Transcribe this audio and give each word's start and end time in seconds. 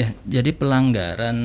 Ya, 0.00 0.08
jadi 0.24 0.56
pelanggaran 0.56 1.36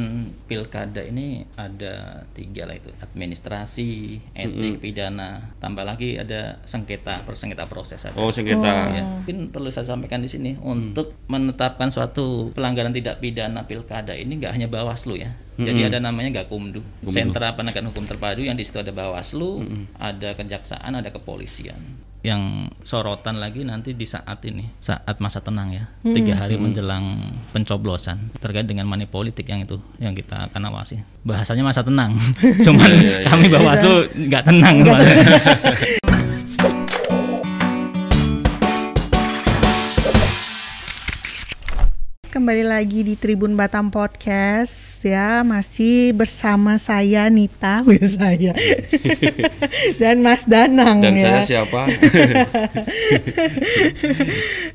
pilkada 0.48 1.04
ini 1.04 1.44
ada 1.60 2.24
tiga 2.32 2.64
lah 2.64 2.80
itu 2.80 2.88
administrasi, 3.04 4.24
etik, 4.32 4.80
pidana, 4.80 5.52
tambah 5.60 5.84
lagi 5.84 6.16
ada 6.16 6.56
sengketa, 6.64 7.28
persengketa 7.28 7.68
proses 7.68 8.08
ada. 8.08 8.16
Oh, 8.16 8.32
sengketa. 8.32 8.96
Ya, 8.96 9.04
mungkin 9.04 9.52
perlu 9.52 9.68
saya 9.68 9.92
sampaikan 9.92 10.24
di 10.24 10.32
sini 10.32 10.56
untuk 10.64 11.12
menetapkan 11.28 11.92
suatu 11.92 12.56
pelanggaran 12.56 12.96
tidak 12.96 13.20
pidana 13.20 13.68
pilkada 13.68 14.16
ini 14.16 14.40
nggak 14.40 14.56
hanya 14.56 14.72
Bawaslu 14.72 15.20
ya. 15.20 15.36
Jadi 15.58 15.90
ada 15.90 15.98
namanya 15.98 16.46
Gakumdu, 16.46 16.86
Sentra 17.10 17.58
Penegakan 17.58 17.90
Hukum 17.90 18.06
Terpadu 18.06 18.46
yang 18.46 18.54
di 18.54 18.62
situ 18.62 18.78
ada 18.78 18.94
Bawaslu, 18.94 19.66
ada 19.98 20.38
Kejaksaan, 20.38 20.94
ada 20.94 21.10
Kepolisian. 21.10 22.06
Yang 22.22 22.70
sorotan 22.86 23.42
lagi 23.42 23.66
nanti 23.66 23.98
di 23.98 24.06
saat 24.06 24.38
ini, 24.46 24.70
saat 24.78 25.18
masa 25.18 25.42
tenang 25.42 25.74
ya, 25.74 25.90
tiga 26.06 26.38
hari 26.38 26.62
menjelang 26.62 27.34
pencoblosan. 27.58 28.38
Terkait 28.38 28.70
dengan 28.70 28.86
money 28.86 29.10
politik 29.10 29.50
yang 29.50 29.66
itu 29.66 29.82
yang 29.98 30.14
kita 30.14 30.46
akan 30.54 30.62
awasi. 30.70 31.02
Bahasanya 31.26 31.66
masa 31.66 31.82
tenang, 31.82 32.14
cuman 32.66 32.92
kami 33.26 33.46
Bawaslu 33.50 34.14
nggak 34.30 34.44
tenang. 34.46 34.76
Mas. 34.86 35.02
Kembali 42.30 42.62
lagi 42.62 43.02
di 43.02 43.18
Tribun 43.18 43.58
Batam 43.58 43.90
Podcast 43.90 44.87
ya 45.00 45.42
masih 45.42 46.12
bersama 46.12 46.78
saya 46.78 47.28
Nita 47.28 47.82
saya 48.18 48.54
dan 50.02 50.20
Mas 50.20 50.44
Danang 50.44 51.00
Dan 51.00 51.16
ya. 51.16 51.42
saya 51.42 51.62
siapa? 51.62 51.86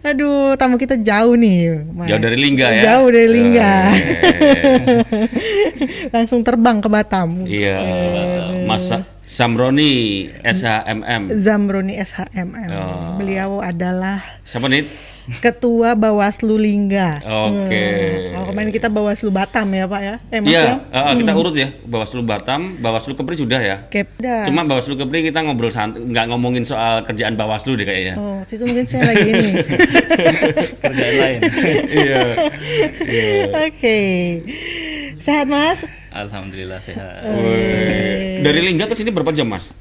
Aduh 0.03 0.55
tamu 0.55 0.77
kita 0.77 0.99
jauh 0.99 1.35
nih 1.35 1.87
Mas. 1.89 2.09
Jauh 2.11 2.21
dari 2.21 2.37
Lingga 2.37 2.67
ya? 2.71 2.83
Jauh 2.85 3.09
dari 3.09 3.29
Lingga. 3.29 3.73
Eh, 3.73 5.29
Langsung 6.11 6.43
terbang 6.43 6.79
ke 6.79 6.89
Batam. 6.89 7.47
Iya, 7.47 7.77
Mas 8.65 8.85
Sa- 8.85 9.07
Samroni 9.33 10.29
SHMM. 10.45 11.33
Zamroni 11.41 11.97
SHMM. 11.97 12.69
Oh. 12.69 13.17
Beliau 13.17 13.65
adalah 13.65 14.21
Siapa 14.45 14.69
nih? 14.69 14.85
Ketua 15.41 15.97
Bawaslu 15.97 16.61
Lingga. 16.61 17.25
Oke. 17.49 17.81
Hmm. 18.29 18.37
Oh, 18.37 18.45
kemarin 18.53 18.69
kita 18.69 18.93
Bawaslu 18.93 19.33
Batam 19.33 19.73
ya 19.73 19.89
Pak 19.89 20.01
ya? 20.05 20.15
Eh 20.29 20.41
Iya, 20.45 20.85
ya? 20.85 21.09
eh, 21.09 21.15
kita 21.17 21.33
urut 21.33 21.57
ya. 21.57 21.73
Bawaslu 21.89 22.21
Batam, 22.21 22.77
Bawaslu 22.77 23.17
Kepri 23.17 23.41
sudah 23.41 23.57
ya. 23.57 23.77
Kepda. 23.89 24.45
Cuma 24.45 24.69
Bawaslu 24.69 25.01
Kepri 25.01 25.25
kita 25.25 25.41
ngobrol 25.41 25.73
santai, 25.73 26.05
nggak 26.05 26.29
ngomongin 26.29 26.69
soal 26.69 27.01
kerjaan 27.01 27.33
Bawaslu 27.33 27.79
deh 27.81 27.89
kayaknya. 27.89 28.21
Oh, 28.21 28.45
itu 28.45 28.61
mungkin 28.61 28.85
saya 28.85 29.09
lagi 29.09 29.33
ini. 29.33 29.51
Kerjaan 30.85 31.15
lain. 31.17 31.41
Iya. 32.03 32.21
Iya. 33.01 33.43
Oke. 33.65 34.01
Sehat 35.17 35.47
Mas? 35.49 36.02
Alhamdulillah 36.13 36.79
sehat. 36.79 37.25
Dari 38.45 38.61
Lingga 38.61 38.87
ke 38.87 38.95
sini 38.95 39.09
berapa 39.09 39.33
jam, 39.33 39.49
Mas? 39.49 39.73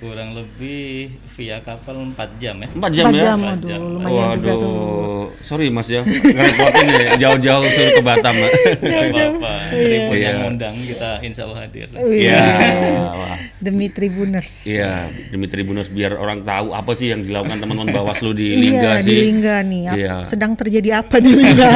Kurang 0.00 0.32
lebih 0.32 1.12
via 1.36 1.60
kapal 1.60 1.92
4 2.08 2.16
jam 2.40 2.56
ya. 2.56 2.68
4 2.72 2.88
jam 2.88 3.04
Empat 3.04 3.12
ya? 3.12 3.22
jam, 3.22 3.36
Empat 3.38 3.52
aduh, 3.54 3.68
jam. 3.68 3.80
lumayan 3.84 4.26
juga 4.32 4.50
tuh. 4.50 4.72
Waduh, 4.72 5.24
sorry 5.40 5.66
Mas 5.68 5.88
ya, 5.88 6.00
ngerepotin 6.00 6.86
ya, 6.88 7.10
jauh-jauh 7.20 7.66
suruh 7.68 7.92
ke 7.92 8.02
Batam. 8.02 8.32
Gak 8.32 8.48
apa-apa. 9.12 9.52
Tribun 9.70 10.16
Iya. 10.16 10.24
yang 10.26 10.40
undang 10.50 10.72
kita 10.74 11.20
insya 11.20 11.44
Allah 11.44 11.58
hadir. 11.62 11.86
Iya. 11.92 12.40
Wah. 13.12 13.36
Demi 13.60 13.92
Tribuners. 13.92 14.64
Iya, 14.64 14.92
demi 15.28 15.44
Tribunus 15.44 15.92
biar 15.92 16.16
orang 16.16 16.40
tahu 16.42 16.72
apa 16.72 16.96
sih 16.96 17.12
yang 17.12 17.20
dilakukan 17.20 17.60
teman-teman 17.60 17.92
Bawaslu 17.92 18.32
di 18.32 18.46
iya, 18.48 18.56
Lingga 18.56 18.92
di 18.96 19.04
sih. 19.04 19.16
Lingga 19.20 19.56
nih. 19.60 19.82
Iya. 19.92 20.14
Sedang 20.24 20.56
terjadi 20.56 21.04
apa 21.04 21.20
di 21.20 21.28
Lingga? 21.28 21.68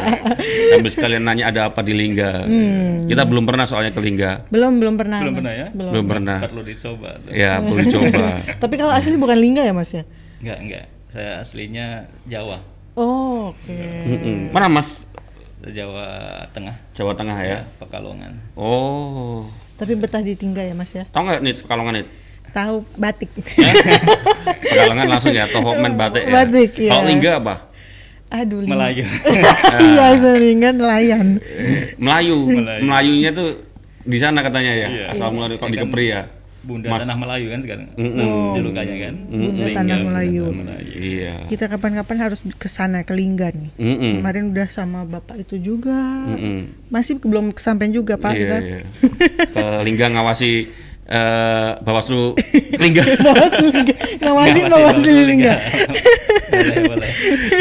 Sambil 0.70 0.90
sekalian 0.92 1.26
nanya 1.26 1.50
ada 1.50 1.60
apa 1.66 1.82
di 1.82 1.92
Lingga. 1.92 2.46
Kita 3.06 3.26
belum 3.26 3.42
pernah 3.42 3.66
soalnya 3.66 3.90
ke 3.90 3.98
Lingga. 3.98 4.46
belum, 4.46 4.78
belum 4.78 4.94
pernah. 4.94 5.18
Belum 5.18 5.34
Mas. 5.34 5.38
pernah 5.42 5.52
ya? 5.52 5.66
Belum. 5.74 5.90
Belum 5.90 6.06
pernah. 6.06 6.38
Perlu 6.46 6.62
dicoba. 6.62 7.10
tuh. 7.18 7.30
Ya, 7.56 7.64
perlu 7.64 7.84
coba. 7.88 8.24
Tapi 8.62 8.74
kalau 8.76 8.92
asli 8.92 9.16
bukan 9.16 9.38
Lingga 9.38 9.62
ya 9.64 9.72
Mas 9.72 9.90
ya? 9.92 10.04
Enggak, 10.44 10.58
enggak. 10.60 10.84
Saya 11.08 11.30
aslinya 11.40 11.86
Jawa. 12.28 12.60
Oh, 12.96 13.52
oke. 13.52 13.80
Mm-mm. 14.08 14.52
Mana 14.52 14.68
Mas? 14.68 15.04
Jawa 15.66 16.06
Tengah, 16.54 16.76
Jawa 16.94 17.12
Tengah 17.16 17.38
ya. 17.42 17.58
Pekalongan. 17.80 18.38
Oh. 18.54 19.48
Tapi 19.76 19.98
betah 19.98 20.22
di 20.22 20.38
Tingga 20.38 20.62
ya 20.62 20.76
Mas 20.76 20.92
ya? 20.94 21.04
Tahu 21.10 21.22
nggak 21.26 21.40
nih 21.42 21.54
Pekalongan 21.64 21.94
nih? 22.00 22.06
Tahu 22.54 22.76
batik. 22.96 23.30
Pekalongan 24.72 25.06
langsung 25.10 25.34
ya, 25.34 25.44
Men 25.76 25.92
Batik 25.98 26.24
ya. 26.24 26.32
Batik, 26.32 26.70
iya. 26.80 26.90
Kalau 26.94 27.04
Lingga 27.04 27.32
apa? 27.42 27.54
Aduh, 28.32 28.58
Lingga. 28.64 28.72
Melayu. 28.74 29.04
Iya, 29.86 30.06
Lingga 30.40 30.70
nelayan. 30.72 31.26
Melayu. 32.00 32.36
Melayu. 32.48 32.82
Melayunya 32.86 33.30
tuh 33.36 33.48
di 34.06 34.18
sana 34.22 34.40
katanya 34.40 34.72
ya. 34.72 34.88
Iya. 34.88 35.04
Asal 35.12 35.34
mulai 35.34 35.58
kok 35.58 35.68
di 35.68 35.78
Kepri 35.78 36.14
ya. 36.14 36.30
Bunda 36.66 36.90
Mas- 36.90 37.00
Tanah 37.00 37.14
Melayu 37.16 37.46
kan 37.48 37.60
sekarang. 37.62 37.86
Mm-mm. 37.94 38.28
Julukannya 38.52 38.96
kan. 38.98 39.14
Bunda 39.24 39.46
Lingga, 39.62 39.76
Tanah 39.76 39.96
Bunda 39.96 40.08
Melayu. 40.10 40.44
Tanah 40.44 40.58
Melayu. 40.60 40.92
Iya. 40.92 41.34
Kita 41.46 41.64
kapan-kapan 41.66 42.16
harus 42.20 42.40
ke 42.52 42.66
sana 42.66 43.00
ke 43.00 43.12
Lingga 43.12 43.48
nih. 43.48 43.70
Mm-mm. 43.72 44.12
Kemarin 44.18 44.44
udah 44.50 44.66
sama 44.68 45.02
Bapak 45.02 45.38
itu 45.38 45.56
juga. 45.56 45.94
Mm-mm. 46.26 46.66
Masih 46.86 47.16
belum 47.16 47.50
kesampaian 47.50 47.90
juga 47.90 48.14
Pak 48.16 48.32
Iya, 48.32 48.40
kita. 48.40 48.56
iya. 48.60 48.78
Ke 49.48 49.64
Lingga 49.80 50.06
ngawasi 50.10 50.50
eh 51.06 51.70
Bawaslu 51.80 52.34
Lingga. 52.74 53.02
Bawaslu 53.24 53.66
Lingga. 53.70 53.94
Ngawasin 54.18 54.64
Bawaslu 54.66 55.10
Lingga. 55.22 55.54
boleh, 56.50 56.78
boleh. 56.84 57.10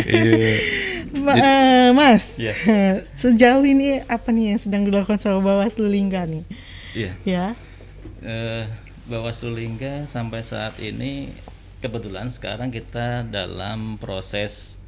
Iya. 0.03 0.53
Ma- 1.16 1.37
eh, 1.37 1.89
Mas, 1.91 2.35
Iya. 2.35 2.53
sejauh 3.22 3.61
ini 3.61 4.01
apa 4.03 4.29
nih 4.29 4.49
yang 4.49 4.59
sedang 4.59 4.81
dilakukan 4.81 5.16
sama 5.16 5.39
Bawaslu 5.39 5.85
Lingga 5.85 6.25
nih? 6.25 6.41
Iya. 6.91 7.11
Ya, 7.22 7.45
Eh, 8.19 8.66
Bawaslu 9.05 9.53
Lingga 9.53 10.09
sampai 10.09 10.41
saat 10.41 10.81
ini 10.81 11.29
kebetulan 11.77 12.33
sekarang 12.33 12.73
kita 12.73 13.21
dalam 13.21 14.01
proses 14.01 14.81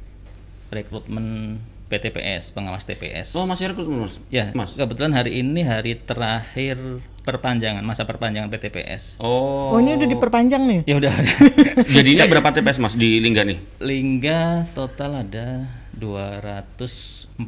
rekrutmen 0.68 1.58
PTPS, 1.88 2.52
pengawas 2.52 2.84
TPS. 2.84 3.32
Oh, 3.32 3.46
masih 3.46 3.72
rekrutmen, 3.72 4.04
Mas? 4.04 4.20
Ya, 4.28 4.50
Mas. 4.52 4.76
kebetulan 4.76 5.14
hari 5.14 5.40
ini 5.40 5.64
hari 5.64 5.96
terakhir 5.96 6.76
perpanjangan 7.24 7.80
masa 7.80 8.04
perpanjangan 8.04 8.50
PTPS. 8.50 9.16
Oh. 9.22 9.72
oh, 9.72 9.78
ini 9.78 9.96
udah 9.96 10.08
diperpanjang 10.10 10.62
nih. 10.66 10.80
Ya 10.84 10.98
udah. 10.98 11.14
Jadinya 11.96 12.26
berapa 12.26 12.50
TPS, 12.52 12.82
Mas, 12.82 12.98
di 12.98 13.22
Lingga 13.22 13.46
nih? 13.46 13.58
Lingga 13.80 14.66
total 14.74 15.24
ada 15.24 15.64
244 15.96 17.38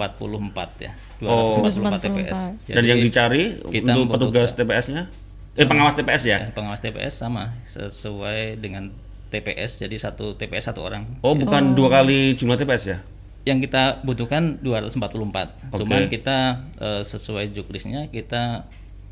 ya. 0.80 0.92
244 1.20 1.20
Oh. 1.20 1.98
TPS. 1.98 2.38
Dan 2.64 2.82
yang 2.86 2.96
dicari 3.02 3.60
kita 3.60 3.92
untuk 3.92 4.16
petugas 4.16 4.54
TPS-nya? 4.54 5.10
Eh, 5.58 5.66
pengawas 5.66 5.98
TPS 5.98 6.22
ya? 6.30 6.38
Ya, 6.46 6.50
pengawas 6.54 6.78
TPS 6.78 7.26
sama 7.26 7.50
sesuai 7.66 8.62
dengan 8.62 8.94
TPS 9.30 9.82
jadi 9.82 9.96
satu 9.98 10.38
TPS 10.38 10.70
satu 10.70 10.86
orang. 10.86 11.06
Oh, 11.22 11.34
bukan 11.34 11.74
dua 11.74 12.02
kali 12.02 12.38
jumlah 12.38 12.58
TPS 12.58 12.84
ya? 12.86 12.98
Yang 13.42 13.70
kita 13.70 14.04
butuhkan 14.04 14.60
244. 14.62 15.74
Oke. 15.74 15.82
Cuman 15.82 16.06
kita 16.06 16.68
eh, 16.78 17.02
sesuai 17.02 17.50
jukrisnya 17.50 18.12
kita 18.12 18.68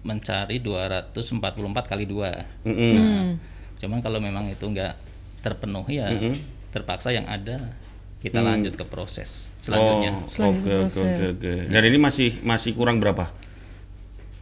mencari 0.06 0.62
244 0.62 1.90
kali 1.90 2.04
dua. 2.06 2.46
Mm-mm. 2.62 2.92
Hmm. 2.94 3.28
Cuman 3.82 3.98
kalau 3.98 4.22
memang 4.22 4.46
itu 4.46 4.62
nggak 4.62 4.94
terpenuhi 5.42 6.02
ya 6.02 6.10
Mm-mm. 6.10 6.34
terpaksa 6.74 7.14
yang 7.14 7.26
ada 7.30 7.58
kita 8.18 8.42
lanjut 8.42 8.74
ke 8.74 8.82
proses 8.82 9.46
selanjutnya. 9.62 10.10
Oh, 10.42 10.50
oke, 10.50 10.72
oke, 10.90 10.98
oke, 10.98 11.24
oke. 11.38 11.52
Dan 11.70 11.82
ini 11.86 11.98
masih 12.02 12.42
masih 12.42 12.74
kurang 12.74 12.98
berapa? 12.98 13.30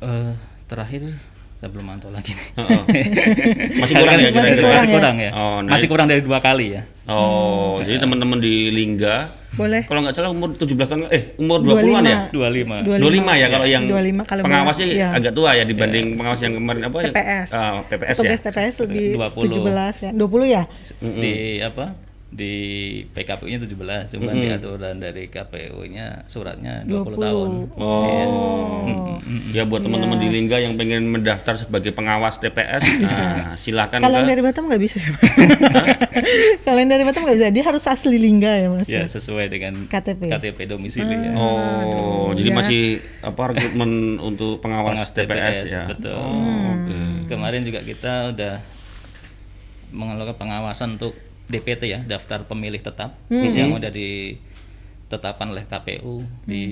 Eh, 0.00 0.32
terakhir 0.68 1.20
saya 1.56 1.72
belum 1.72 1.88
mantau 1.88 2.12
lagi. 2.12 2.36
Heeh. 2.36 2.82
Masih 3.80 3.94
kurang 3.96 4.16
ya 4.20 4.28
Masih 4.28 4.32
kira-kira? 4.36 4.68
masih 4.76 4.90
kurang 4.92 5.16
ya. 5.16 5.30
Oh, 5.32 5.58
nah 5.64 5.70
masih 5.72 5.88
kurang 5.88 6.06
dari 6.06 6.20
dua 6.20 6.38
kali 6.44 6.76
ya. 6.76 6.82
Oh, 7.08 7.80
jadi 7.80 7.96
teman-teman 7.96 8.36
di 8.42 8.68
Lingga 8.68 9.32
Boleh. 9.56 9.88
kalau 9.88 10.04
nggak 10.04 10.12
salah 10.12 10.28
umur 10.36 10.52
17 10.52 10.68
tahun 10.76 11.00
eh 11.08 11.32
umur 11.40 11.64
20-an 11.64 12.04
ya? 12.04 12.18
25. 12.28 12.92
25 12.92 13.40
ya 13.40 13.46
kalau 13.48 13.64
yang 13.64 13.84
25 13.88 14.28
kalau 14.28 14.42
pengawas 14.44 14.76
sih 14.76 15.00
iya. 15.00 15.16
agak 15.16 15.32
tua 15.32 15.56
ya 15.56 15.64
dibanding 15.64 16.12
pengawas 16.20 16.40
yang 16.44 16.60
kemarin 16.60 16.82
apa 16.92 16.96
ya? 17.00 17.08
TPS. 17.08 17.48
Ah, 17.56 17.80
PPS 17.88 18.16
ya. 18.20 18.20
Petugas 18.20 18.40
TPS 18.44 18.74
lebih 18.84 19.06
20. 19.16 19.64
17 19.64 20.04
ya. 20.04 20.10
20 20.12 20.44
ya? 20.52 20.62
Di 21.00 21.34
apa? 21.64 21.84
Di 22.26 22.54
PKPU-nya 23.14 23.62
17, 23.62 24.18
cuman 24.18 24.34
di 24.34 24.48
aturan 24.50 24.98
dari 24.98 25.30
KPU-nya 25.30 26.26
suratnya 26.26 26.82
20, 26.82 27.14
20. 27.14 27.22
tahun. 27.22 27.50
Oh. 27.78 29.16
Ya 29.54 29.62
buat 29.62 29.86
teman-teman 29.86 30.18
di 30.18 30.28
Lingga 30.34 30.58
yang 30.58 30.74
pengen 30.74 31.06
mendaftar 31.06 31.54
sebagai 31.54 31.94
pengawas 31.94 32.42
TPS, 32.42 32.82
nah, 33.06 33.54
silakan 33.54 34.02
Kalau 34.02 34.18
yang 34.18 34.26
ke 34.26 34.32
dari 34.34 34.42
Batam 34.42 34.66
nggak 34.66 34.82
bisa 34.82 34.96
ya? 34.98 35.10
Kalau 36.66 36.78
yang 36.82 36.90
dari 36.90 37.04
Batam 37.06 37.22
nggak 37.24 37.36
bisa. 37.38 37.48
Dia 37.54 37.64
harus 37.64 37.84
asli 37.86 38.18
Lingga 38.18 38.52
ya 38.58 38.68
Mas? 38.74 38.86
Ya, 38.90 39.06
sesuai 39.06 39.46
dengan 39.46 39.86
KTP. 39.86 40.26
KTP 40.26 40.58
domisili 40.66 41.14
ya. 41.14 41.30
Oh, 41.38 42.34
jadi 42.34 42.50
ya. 42.50 42.56
masih 42.58 42.82
apa 43.22 43.54
rekrutmen 43.54 44.18
untuk 44.18 44.58
pengawas 44.58 45.10
Pengawas 45.10 45.10
TPS, 45.14 45.56
TPS, 45.62 45.72
ya. 45.72 45.84
betul. 45.88 46.18
Oh, 46.18 46.74
oke. 46.74 46.98
Kemarin 47.30 47.62
juga 47.62 47.80
kita 47.86 48.34
udah 48.34 48.54
melakukan 49.94 50.36
pengawasan 50.36 50.98
untuk 50.98 51.14
DPT 51.46 51.82
ya, 51.86 52.00
daftar 52.00 52.42
pemilih 52.42 52.78
tetap 52.78 53.14
yang 53.28 53.70
udah 53.72 53.88
ditetapkan 53.88 55.46
oleh 55.48 55.62
KPU 55.62 56.18
di 56.42 56.64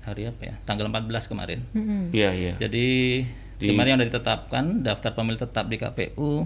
hari 0.00 0.24
apa 0.24 0.42
ya? 0.44 0.54
Tanggal 0.62 0.86
14 0.86 1.26
kemarin. 1.26 1.60
Iya, 2.10 2.30
iya. 2.32 2.54
Jadi 2.56 2.86
Di- 3.56 3.68
kemarin 3.68 3.88
yang 3.90 3.98
sudah 3.98 4.10
ditetapkan 4.12 4.64
daftar 4.82 5.10
pemilih 5.12 5.40
tetap 5.40 5.64
di 5.66 5.76
KPU 5.76 6.44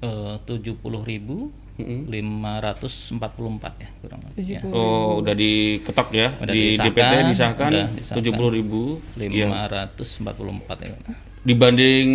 eh, 0.00 0.36
70.544 0.46 2.22
ya 3.76 3.88
kurang 4.00 4.20
lebih. 4.22 4.44
Ya. 4.46 4.60
Oh, 4.66 5.18
udah 5.18 5.34
diketok 5.34 6.08
ya 6.12 6.28
Udah 6.36 6.52
di 6.52 6.62
disahkan, 6.72 6.92
DPT 6.92 7.14
disahkan 7.28 7.70
tujuh 8.12 8.32
puluh 8.32 8.50
ribu 8.52 8.82
544 9.16 10.86
ya. 10.86 10.94
dibanding 11.40 12.08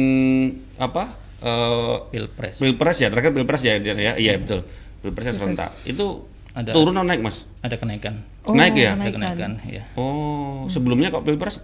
apa 0.78 1.10
eh, 1.40 1.96
Pilpres. 2.10 2.56
pilpres 2.58 2.98
ya 2.98 3.08
terakhir 3.10 3.32
pilpres 3.32 3.62
ya 3.62 3.76
ya, 3.78 3.94
ya 3.94 4.14
iya 4.16 4.38
betul. 4.38 4.64
Pilpresnya 5.00 5.34
serentak. 5.34 5.72
Itu 5.84 6.26
Ada- 6.52 6.72
turun 6.72 6.94
atau 6.94 7.04
naik 7.04 7.20
mas? 7.20 7.44
Ada 7.60 7.76
kenaikan. 7.76 8.24
naik 8.46 8.74
ya? 8.74 8.94
Ada 8.94 9.12
kenaikan 9.12 9.52
ya. 9.66 9.84
oh 9.96 10.66
sebelumnya 10.68 11.10
kok 11.10 11.22
pilpres? 11.22 11.60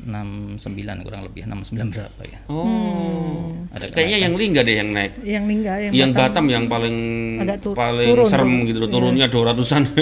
69 0.00 0.64
kurang 1.04 1.28
lebih 1.28 1.44
69 1.44 1.92
berapa 1.92 2.22
ya. 2.24 2.40
oh 2.48 3.52
Ada 3.68 3.92
kayaknya 3.92 4.24
yang 4.24 4.32
lingga 4.32 4.64
deh 4.64 4.74
yang 4.74 4.90
naik. 4.90 5.12
Yang 5.20 5.44
Lingga, 5.44 5.72
yang, 5.76 5.92
yang 5.92 6.10
Batam, 6.10 6.48
yang 6.48 6.64
paling 6.66 6.96
Agak 7.36 7.60
tur- 7.60 7.76
paling 7.76 8.08
turun, 8.08 8.24
serem 8.24 8.48
turun. 8.48 8.64
gitu 8.64 8.78
loh 8.80 8.88
turunnya 8.88 9.26
dua 9.28 9.52
ratusan. 9.52 9.82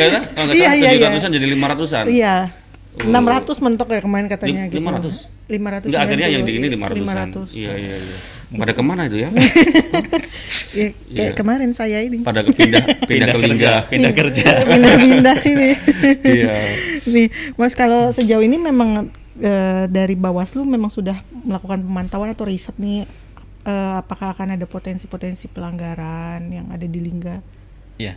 Iya, 0.00 0.72
iya, 0.72 0.72
iya. 0.72 0.90
tujuh 0.96 1.06
ratusan 1.12 1.30
jadi 1.30 1.46
lima 1.46 1.66
ratusan. 1.68 2.04
Iya. 2.08 2.48
600 2.90 3.64
mentok 3.64 3.88
ya 3.94 4.00
kemarin 4.02 4.26
katanya 4.26 4.66
gitu. 4.66 4.82
500? 4.82 5.30
500. 5.46 5.86
Enggak 5.86 6.02
akhirnya 6.02 6.28
yang 6.30 6.42
di 6.42 6.52
ini 6.58 6.66
lima 6.66 6.86
ratusan 6.90 7.28
500. 7.32 7.54
iya 7.54 7.72
iya 7.78 7.94
iya 7.96 8.16
pada 8.50 8.72
ke 8.74 8.82
mana 8.82 9.06
itu 9.06 9.22
ya 9.22 9.30
Ya, 10.70 10.94
kayak 10.94 11.34
kemarin 11.34 11.70
saya 11.74 11.98
ini. 12.02 12.22
pada 12.22 12.46
kepindah 12.46 12.82
pindah 13.10 13.26
ke 13.34 13.38
lingga 13.42 13.72
Pindah 13.90 14.12
kerja. 14.14 14.62
Pindah-pindah 14.62 15.36
ini. 15.42 15.70
iya 16.38 16.54
Nih, 17.10 17.26
Mas 17.58 17.74
kalau 17.74 18.14
sejauh 18.14 18.38
ini 18.42 18.54
memang 18.54 19.10
eh, 19.38 19.84
dari 19.90 20.14
Bawaslu 20.14 20.62
memang 20.62 20.94
sudah 20.94 21.26
melakukan 21.42 21.82
pemantauan 21.82 22.30
atau 22.30 22.46
riset 22.46 22.74
nih 22.78 23.02
eh, 23.66 23.94
apakah 23.98 24.30
akan 24.30 24.54
ada 24.54 24.66
potensi-potensi 24.66 25.50
pelanggaran 25.50 26.46
yang 26.50 26.70
ada 26.70 26.86
di 26.86 26.98
Lingga? 27.02 27.42
Ya. 27.98 28.14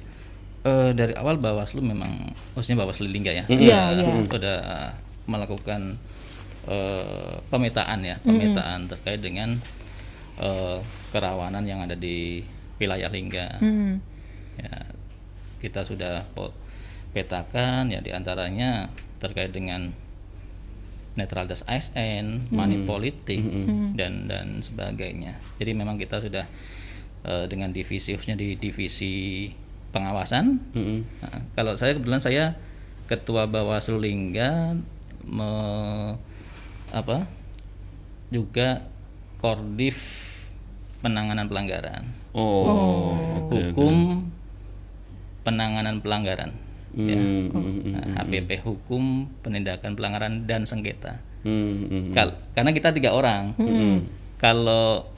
Eh, 0.64 0.92
dari 0.96 1.12
awal 1.14 1.36
Bawaslu 1.36 1.84
memang 1.84 2.32
khususnya 2.56 2.80
Bawaslu 2.80 3.12
Lingga 3.12 3.36
ya. 3.36 3.44
Iya, 3.46 3.92
sudah- 3.92 4.08
iya. 4.08 4.24
Sudah 4.32 4.58
melakukan 5.26 5.82
eh, 6.64 7.34
pemetaan 7.52 8.00
ya, 8.02 8.16
pemetaan 8.24 8.88
terkait 8.88 9.20
dengan 9.20 9.60
eh, 10.40 10.80
kerawanan 11.12 11.68
yang 11.68 11.84
ada 11.84 11.94
di 11.94 12.40
wilayah 12.80 13.12
Lingga. 13.12 13.60
Hmm. 13.60 14.00
Ya, 14.56 14.88
kita 15.60 15.84
sudah 15.84 16.24
petakan 17.12 17.92
ya 17.92 18.00
di 18.00 18.10
antaranya 18.10 18.88
terkait 19.20 19.52
dengan 19.52 19.92
netralitas 21.14 21.62
ASN, 21.68 22.50
money 22.50 22.88
politik 22.88 23.38
dan 23.94 24.26
dan 24.26 24.64
sebagainya. 24.64 25.38
Jadi 25.60 25.72
memang 25.76 26.00
kita 26.00 26.18
sudah 26.18 26.48
eh, 27.22 27.46
dengan 27.46 27.70
divisi 27.70 28.16
khususnya 28.16 28.40
di 28.40 28.56
divisi 28.56 29.46
pengawasan. 29.94 30.58
Mm-mm. 30.74 31.06
Nah, 31.22 31.40
kalau 31.54 31.78
saya 31.78 31.94
kebetulan 31.94 32.20
saya 32.20 32.58
ketua 33.06 33.46
Bawaslu 33.46 34.02
Lingga 34.02 34.74
me- 35.24 36.18
apa 36.90 37.26
juga 38.30 38.86
kordif 39.38 39.98
penanganan 41.02 41.46
pelanggaran 41.46 42.06
oh, 42.32 43.14
oke. 43.44 43.74
hukum 43.74 44.26
penanganan 45.44 46.00
pelanggaran 46.00 46.52
ya. 46.96 47.18
Hmm, 47.18 47.50
hmm, 47.52 47.64
hmm, 47.84 47.92
Nah, 47.94 48.06
HPP 48.24 48.64
hukum 48.64 49.28
penindakan 49.44 49.98
pelanggaran 49.98 50.48
dan 50.48 50.64
sengketa 50.64 51.20
hmm, 51.44 51.74
hmm. 51.90 52.04
Kal- 52.16 52.40
karena 52.56 52.72
kita 52.72 52.96
tiga 52.96 53.12
orang 53.12 53.52
kalau 54.38 55.10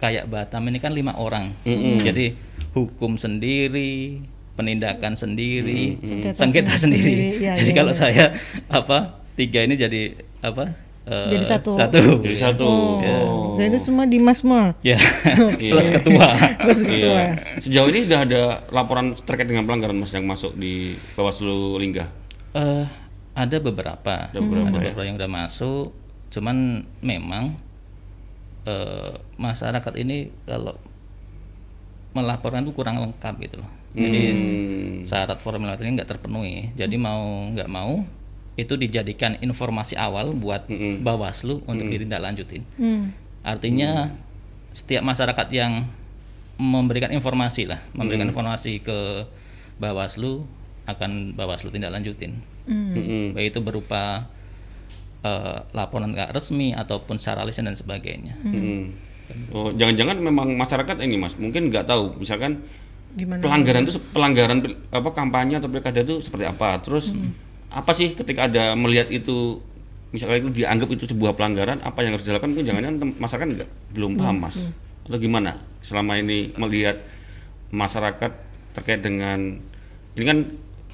kayak 0.00 0.26
Batam 0.26 0.68
ini 0.68 0.78
kan 0.80 0.92
lima 0.92 1.14
orang 1.14 1.52
jadi 2.00 2.32
hukum 2.74 3.14
sendiri 3.14 4.20
penindakan 4.54 5.14
sendiri 5.14 5.98
Sengketa 5.98 6.36
sengketa, 6.36 6.74
sendiri. 6.74 7.02
sendiri, 7.02 7.42
Ya, 7.42 7.52
jadi 7.58 7.70
ya, 7.70 7.74
kalau 7.74 7.90
ya. 7.90 7.98
saya 7.98 8.24
apa 8.68 8.98
tiga 9.34 9.62
ini 9.62 9.74
jadi 9.74 10.14
apa 10.40 10.70
eh, 11.04 11.30
Jadi 11.34 11.44
satu. 11.44 11.74
satu 11.74 11.98
jadi 12.22 12.36
satu 12.38 12.70
oh. 13.02 13.58
Dan 13.58 13.70
itu 13.70 13.80
semua 13.82 14.06
di 14.06 14.18
Mas 14.18 14.42
semua. 14.42 14.74
ya 14.82 14.98
plus 15.74 15.90
ketua 15.90 16.28
Plus 16.62 16.80
ketua. 16.82 17.18
Iya. 17.18 17.60
Sejauh 17.62 17.88
ini 17.90 18.00
sudah 18.02 18.20
ada 18.22 18.42
laporan 18.70 19.14
terkait 19.16 19.46
dengan 19.46 19.66
pelanggaran 19.66 19.94
mas 19.94 20.10
yang 20.10 20.22
masuk 20.24 20.54
di 20.54 20.94
Bawaslu 21.14 21.78
Lingga. 21.78 22.06
Eh, 22.54 22.86
ada 23.34 23.56
beberapa, 23.58 24.30
ada 24.30 24.38
beberapa, 24.38 24.70
ya? 24.70 24.74
beberapa 24.74 25.00
yang 25.02 25.18
udah 25.18 25.26
masuk. 25.26 25.90
Cuman 26.30 26.82
memang 26.98 27.58
eh, 28.64 29.12
masyarakat 29.36 29.94
ini 29.98 30.30
kalau 30.46 30.78
melaporkan 32.14 32.62
itu 32.62 32.72
kurang 32.72 33.02
lengkap 33.02 33.34
gitu 33.42 33.60
loh. 33.60 33.70
Jadi 33.94 34.22
Hmm. 34.34 34.94
syarat 35.06 35.38
ini 35.82 35.90
nggak 35.98 36.10
terpenuhi. 36.10 36.70
Jadi 36.74 36.96
mau 36.98 37.50
nggak 37.50 37.70
mau 37.70 38.02
itu 38.54 38.74
dijadikan 38.78 39.34
informasi 39.42 39.98
awal 39.98 40.30
buat 40.34 40.66
Bawaslu 41.02 41.66
untuk 41.66 41.86
ditindaklanjutin. 41.90 42.62
Hmm. 42.78 43.10
Artinya 43.42 44.14
setiap 44.74 45.06
masyarakat 45.06 45.46
yang 45.54 45.86
memberikan 46.58 47.10
informasi 47.10 47.66
lah, 47.66 47.82
memberikan 47.94 48.30
informasi 48.30 48.78
ke 48.82 49.26
Bawaslu 49.78 50.46
akan 50.86 51.34
Bawaslu 51.34 51.74
tindak 51.74 51.90
lanjutin. 51.90 52.38
Mm-mm. 52.64 53.36
Baik 53.36 53.52
itu 53.54 53.60
berupa 53.60 54.30
eh, 55.24 55.58
laporan 55.72 56.12
nggak 56.12 56.32
resmi 56.36 56.72
ataupun 56.76 57.18
secara 57.18 57.42
lisan 57.42 57.66
dan 57.66 57.76
sebagainya. 57.76 58.38
Mm-mm. 58.44 58.94
Oh, 59.56 59.72
jangan-jangan 59.72 60.20
memang 60.20 60.52
masyarakat 60.52 61.00
ini 61.00 61.16
mas 61.16 61.34
mungkin 61.40 61.72
nggak 61.72 61.88
tahu, 61.88 62.20
misalkan 62.20 62.60
Gimana? 63.16 63.40
pelanggaran 63.40 63.82
itu 63.88 63.96
pelanggaran 64.12 64.58
apa 64.92 65.08
kampanye 65.14 65.56
atau 65.62 65.70
pilkada 65.72 66.04
itu 66.04 66.20
seperti 66.20 66.44
apa? 66.44 66.76
Terus 66.84 67.16
apa 67.72 67.90
sih 67.96 68.12
ketika 68.12 68.46
ada 68.46 68.76
melihat 68.76 69.08
itu 69.08 69.64
misalkan 70.14 70.46
itu 70.46 70.62
dianggap 70.62 70.88
itu 70.92 71.04
sebuah 71.10 71.34
pelanggaran, 71.34 71.80
apa 71.82 72.04
yang 72.04 72.14
harus 72.14 72.26
dilakukan? 72.26 72.52
Mungkin 72.52 72.66
jangan-jangan 72.68 72.96
masyarakat 73.18 73.46
nggak 73.58 73.70
belum 73.96 74.12
paham 74.20 74.36
mas, 74.44 74.56
atau 75.08 75.18
gimana? 75.18 75.58
Selama 75.80 76.20
ini 76.20 76.52
melihat 76.54 77.00
masyarakat 77.74 78.32
terkait 78.76 79.00
dengan 79.02 79.58
ini 80.14 80.24
kan 80.26 80.38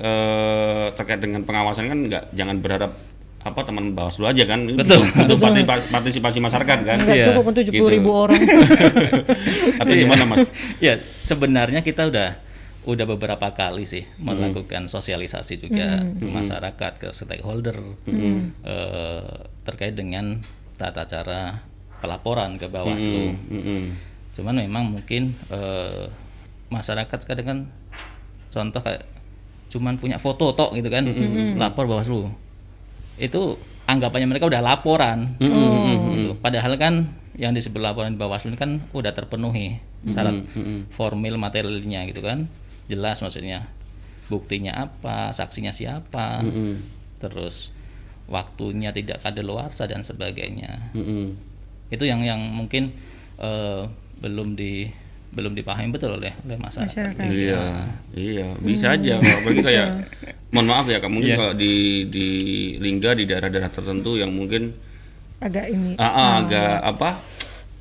eh, 0.00 0.86
terkait 0.96 1.20
dengan 1.20 1.44
pengawasan 1.44 1.88
kan 1.90 1.98
nggak 2.08 2.24
jangan 2.32 2.56
berharap 2.64 2.92
apa 3.40 3.60
teman 3.62 3.96
Bawaslu 3.96 4.24
aja 4.24 4.44
kan 4.44 4.68
Betul. 4.68 5.00
partipa- 5.34 5.88
partisipasi 5.88 6.38
masyarakat 6.38 6.78
kan 6.82 6.98
Enggak 7.00 7.16
Iya. 7.16 7.26
cukup 7.32 7.44
untuk 7.48 7.64
70 7.64 7.72
Gitu. 7.72 7.86
ribu 7.90 8.10
orang. 8.12 8.36
atau 9.80 9.94
gimana 9.94 10.24
mas? 10.26 10.44
ya 10.78 10.94
sebenarnya 11.00 11.80
kita 11.80 12.04
udah 12.06 12.36
udah 12.82 13.06
beberapa 13.06 13.48
kali 13.50 13.84
sih 13.84 14.04
melakukan 14.16 14.84
sosialisasi 14.86 15.56
juga 15.58 16.00
ke 16.10 16.24
masyarakat 16.26 16.92
ke 16.98 17.08
stakeholder 17.10 17.76
eh, 18.06 19.24
terkait 19.62 19.92
dengan 19.92 20.40
tata 20.74 21.04
cara 21.04 21.60
pelaporan 21.96 22.56
ke 22.56 22.66
Bawaslu. 22.66 23.36
Mm-mm. 23.46 23.82
Cuman 24.32 24.56
memang 24.58 24.84
mungkin 24.90 25.32
eh, 25.48 26.08
masyarakat 26.68 27.18
kadang 27.22 27.46
kan 27.46 27.58
contoh 28.50 28.80
kayak 28.80 29.04
cuman 29.70 29.96
punya 29.96 30.16
foto 30.16 30.50
tok 30.50 30.74
gitu 30.74 30.88
kan 30.88 31.04
lapor 31.56 31.84
Bawaslu. 31.86 32.32
Itu 33.20 33.60
anggapannya 33.84 34.26
mereka 34.26 34.48
udah 34.48 34.64
laporan. 34.64 35.36
Gitu. 35.36 36.34
Padahal 36.40 36.74
kan 36.80 37.12
yang 37.36 37.52
disebut 37.52 37.80
laporan 37.80 38.16
di 38.16 38.20
Bawaslu 38.20 38.56
kan 38.56 38.84
udah 38.96 39.12
terpenuhi 39.12 39.80
syarat 40.08 40.40
formil 40.96 41.36
materialnya 41.36 42.08
gitu 42.08 42.24
kan. 42.24 42.48
Jelas 42.88 43.20
maksudnya. 43.20 43.68
Buktinya 44.32 44.88
apa, 44.88 45.36
saksinya 45.36 45.70
siapa. 45.70 46.40
Terus 47.20 47.76
waktunya 48.30 48.94
tidak 48.94 49.26
kadaluarsa 49.26 49.90
dan 49.90 50.06
sebagainya 50.06 50.94
Mm-mm. 50.94 51.34
itu 51.90 52.06
yang 52.06 52.22
yang 52.22 52.38
mungkin 52.38 52.94
eh, 53.42 53.90
belum 54.22 54.54
di 54.54 54.86
belum 55.30 55.54
dipahami 55.54 55.90
betul 55.90 56.18
oleh 56.18 56.34
oleh 56.42 56.58
masyarakat. 56.58 56.90
Masyarakat. 56.90 57.26
Iya, 57.30 57.62
iya, 58.12 58.46
bisa 58.58 58.92
aja. 58.92 59.14
Apalagi 59.16 59.62
kayak, 59.62 59.86
mohon 60.50 60.66
maaf 60.66 60.86
ya, 60.86 60.98
Kak, 60.98 61.06
mungkin 61.06 61.30
Iya. 61.30 61.38
kalau 61.38 61.54
di 61.54 61.74
di 62.06 62.26
Lingga 62.76 63.14
di 63.14 63.24
daerah-daerah 63.24 63.70
tertentu 63.70 64.18
yang 64.18 64.30
mungkin 64.30 64.74
Agak 65.38 65.70
ini. 65.70 65.94
ah, 65.94 66.04
ah, 66.04 66.30
agak 66.42 66.74
apa, 66.84 67.10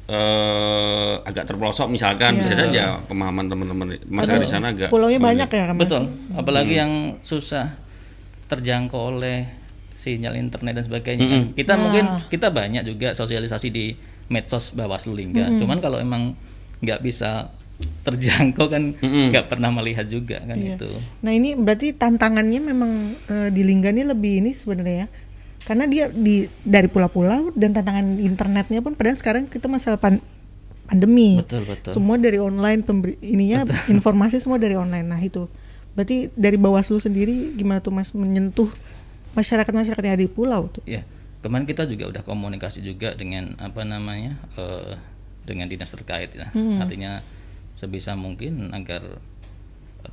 eh 0.07 1.13
agak 1.21 1.43
terpelosok 1.45 1.87
misalkan, 1.87 2.37
bisa 2.37 2.53
saja 2.53 2.97
pemahaman 3.03 3.45
teman-teman 3.45 3.87
masyarakat 4.03 4.41
di 4.41 4.49
sana 4.49 4.69
agak. 4.69 4.89
Pulaunya 4.89 5.17
banyak 5.17 5.49
ya, 5.49 5.65
Mas? 5.69 5.79
Betul. 5.81 6.03
Apalagi 6.33 6.73
yang 6.75 6.91
susah 7.19 7.77
terjangkau 8.45 9.13
oleh 9.15 9.45
sinyal 9.93 10.33
internet 10.35 10.79
dan 10.79 10.85
sebagainya. 10.85 11.25
kan. 11.25 11.43
Kita 11.53 11.73
mungkin 11.75 12.05
kita 12.29 12.47
banyak 12.49 12.83
juga 12.83 13.11
sosialisasi 13.11 13.67
di 13.69 13.93
medsos 14.29 14.71
Bawaslu 14.71 15.13
Lingga. 15.13 15.49
Cuman 15.57 15.77
kalau 15.77 15.97
emang 15.97 16.33
nggak 16.79 16.99
bisa 16.99 17.51
terjangkau 18.01 18.67
kan 18.67 18.83
nggak 18.99 19.47
pernah 19.47 19.71
melihat 19.71 20.03
juga 20.03 20.39
kan 20.41 20.55
Iya. 20.55 20.75
itu. 20.75 20.89
Nah 21.21 21.31
ini 21.31 21.55
berarti 21.55 21.91
tantangannya 21.91 22.59
memang 22.61 22.91
eh, 23.25 23.49
di 23.49 23.61
Lingga 23.61 23.89
ini 23.89 24.03
lebih 24.03 24.39
ini 24.39 24.51
sebenarnya 24.51 24.97
ya. 24.97 25.07
Karena 25.59 25.85
dia 25.85 26.07
di 26.07 26.43
dari 26.59 26.87
pulau-pulau 26.87 27.51
dan 27.53 27.71
tantangan 27.71 28.15
internetnya 28.17 28.79
pun 28.79 28.95
padahal 28.95 29.15
sekarang 29.15 29.43
kita 29.45 29.67
masalah 29.67 29.95
pan- 29.95 30.23
pandemi. 30.85 31.37
Betul 31.37 31.63
betul. 31.63 31.91
Semua 31.93 32.15
dari 32.15 32.35
online 32.37 32.81
pemberi 32.81 33.15
ininya 33.21 33.63
informasi 33.93 34.39
semua 34.39 34.57
dari 34.57 34.75
online. 34.75 35.05
Nah 35.05 35.19
itu. 35.19 35.47
Berarti 35.93 36.31
dari 36.31 36.55
Bawaslu 36.55 36.97
sendiri 36.97 37.53
gimana 37.53 37.79
tuh 37.79 37.91
Mas 37.91 38.11
menyentuh 38.11 38.71
masyarakat-masyarakat 39.29 39.99
yang 40.01 40.15
ada 40.15 40.23
di 40.23 40.31
pulau 40.31 40.67
tuh? 40.69 40.83
Ya, 40.83 41.03
kemarin 41.39 41.63
kita 41.63 41.83
juga 41.83 42.07
udah 42.09 42.23
komunikasi 42.23 42.79
juga 42.79 43.13
dengan 43.13 43.55
apa 43.57 43.83
namanya 43.83 44.39
eh, 44.55 44.95
dengan 45.49 45.65
dinas 45.65 45.89
terkait 45.89 46.29
ya. 46.31 46.53
Hmm. 46.53 46.77
Artinya 46.77 47.25
sebisa 47.73 48.13
mungkin 48.13 48.69
agar 48.69 49.01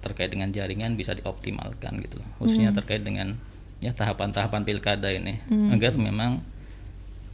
terkait 0.01 0.33
dengan 0.33 0.49
jaringan 0.51 0.97
bisa 0.97 1.13
dioptimalkan 1.13 2.01
gitu 2.01 2.19
loh. 2.19 2.29
Khususnya 2.41 2.73
Hmm. 2.73 2.79
terkait 2.81 3.05
dengan 3.05 3.37
ya 3.79 3.93
tahapan-tahapan 3.93 4.65
pilkada 4.65 5.13
ini 5.13 5.37
agar 5.71 5.93
memang 5.95 6.41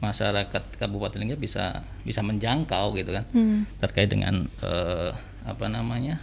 masyarakat 0.02 0.74
Kabupaten 0.74 1.22
Lingga 1.22 1.38
bisa 1.38 1.86
bisa 2.02 2.18
menjangkau 2.20 2.98
gitu 2.98 3.14
kan 3.14 3.24
Hmm. 3.30 3.62
terkait 3.78 4.10
dengan 4.10 4.50
eh, 4.58 5.10
apa 5.46 5.66
namanya 5.70 6.18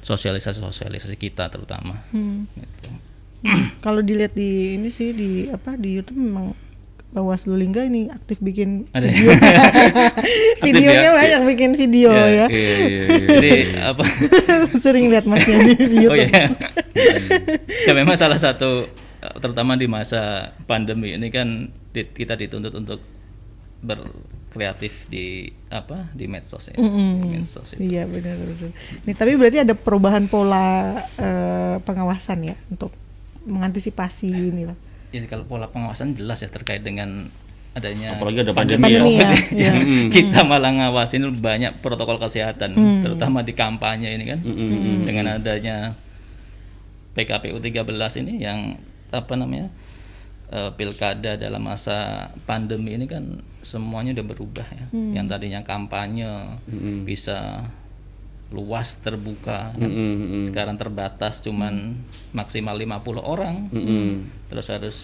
sosialisasi-sosialisasi 0.00 1.18
kita 1.18 1.50
terutama 1.50 2.00
Hmm. 2.14 2.46
gitu. 2.54 2.90
Kalau 3.80 4.04
dilihat 4.04 4.36
di 4.36 4.76
ini 4.76 4.92
sih 4.92 5.10
di 5.16 5.48
apa 5.48 5.74
di 5.74 5.96
YouTube 5.96 6.20
memang 6.20 6.52
Bawaslu 7.10 7.58
Lingga 7.58 7.82
ini 7.82 8.06
aktif 8.06 8.38
bikin 8.38 8.86
Ada. 8.94 9.10
video. 9.10 9.30
Videonya 10.66 11.02
ya? 11.02 11.12
banyak 11.12 11.40
bikin 11.48 11.70
video 11.74 12.08
ya. 12.10 12.26
Ya, 12.26 12.46
Iya, 12.46 12.46
iya, 12.46 12.76
iya. 12.86 13.02
Jadi 13.26 13.50
apa 13.90 14.04
Sering 14.78 15.10
lihat 15.10 15.26
Masnya 15.26 15.58
di 15.60 15.74
YouTube. 15.74 16.10
Oh 16.10 16.16
iya. 16.16 16.46
ya 17.86 17.92
memang 17.92 18.14
salah 18.14 18.38
satu 18.38 18.86
terutama 19.36 19.74
di 19.74 19.84
masa 19.84 20.54
pandemi 20.64 21.12
ini 21.12 21.28
kan 21.28 21.68
di- 21.90 22.08
kita 22.08 22.38
dituntut 22.38 22.72
untuk 22.72 23.02
berkreatif 23.80 25.08
di 25.08 25.50
apa 25.68 26.08
di 26.12 26.24
medsos 26.24 26.70
ya. 26.70 26.76
Mm-mm. 26.76 27.24
Di 27.24 27.36
medsos 27.36 27.74
itu. 27.74 27.80
Iya 27.80 28.06
benar 28.06 28.38
benar. 28.38 28.70
Nih 29.04 29.14
tapi 29.16 29.34
berarti 29.34 29.58
ada 29.60 29.74
perubahan 29.74 30.24
pola 30.24 30.94
eh, 31.16 31.76
pengawasan 31.82 32.38
ya 32.44 32.56
untuk 32.70 32.92
mengantisipasi 33.44 34.28
ini 34.52 34.68
Jadi 35.10 35.26
kalau 35.26 35.42
pola 35.42 35.66
pengawasan 35.66 36.12
jelas 36.12 36.38
ya 36.38 36.48
terkait 36.48 36.80
dengan 36.80 37.26
adanya 37.70 38.14
Apalagi 38.14 38.42
ada 38.42 38.50
pandemi, 38.52 38.82
Pandemi 38.82 39.10
ya, 39.12 39.26
COVID 39.26 39.42
ini. 39.46 39.56
iya. 39.56 39.72
Mm-mm. 39.72 40.06
kita 40.10 40.42
malah 40.42 40.70
ngawasin 40.72 41.22
banyak 41.36 41.78
protokol 41.78 42.18
kesehatan 42.18 42.74
Hmm. 42.74 43.00
terutama 43.00 43.40
di 43.40 43.52
kampanye 43.52 44.10
ini 44.12 44.24
kan 44.24 44.38
Mm-mm. 44.40 45.04
dengan 45.04 45.36
adanya 45.36 45.94
PKPU 47.12 47.58
13 47.58 47.86
ini 48.20 48.40
yang 48.40 48.74
apa 49.10 49.34
namanya 49.34 49.70
eh, 50.48 50.70
pilkada 50.72 51.34
dalam 51.36 51.62
masa 51.62 52.26
pandemi 52.40 52.94
ini 52.94 53.06
kan 53.06 53.22
semuanya 53.60 54.14
udah 54.14 54.26
berubah 54.26 54.66
ya 54.66 54.86
Hmm. 54.90 55.12
yang 55.12 55.26
tadinya 55.26 55.62
kampanye 55.62 56.26
Mm-mm. 56.66 57.02
bisa 57.04 57.66
luas 58.50 58.98
terbuka 58.98 59.70
kan. 59.70 59.78
Mm-mm, 59.78 60.12
mm-mm. 60.18 60.44
sekarang 60.50 60.74
terbatas 60.74 61.38
cuman 61.38 61.94
maksimal 62.34 62.74
50 62.74 63.22
orang 63.22 63.70
Mm-mm. 63.70 64.26
terus 64.50 64.66
harus 64.66 64.98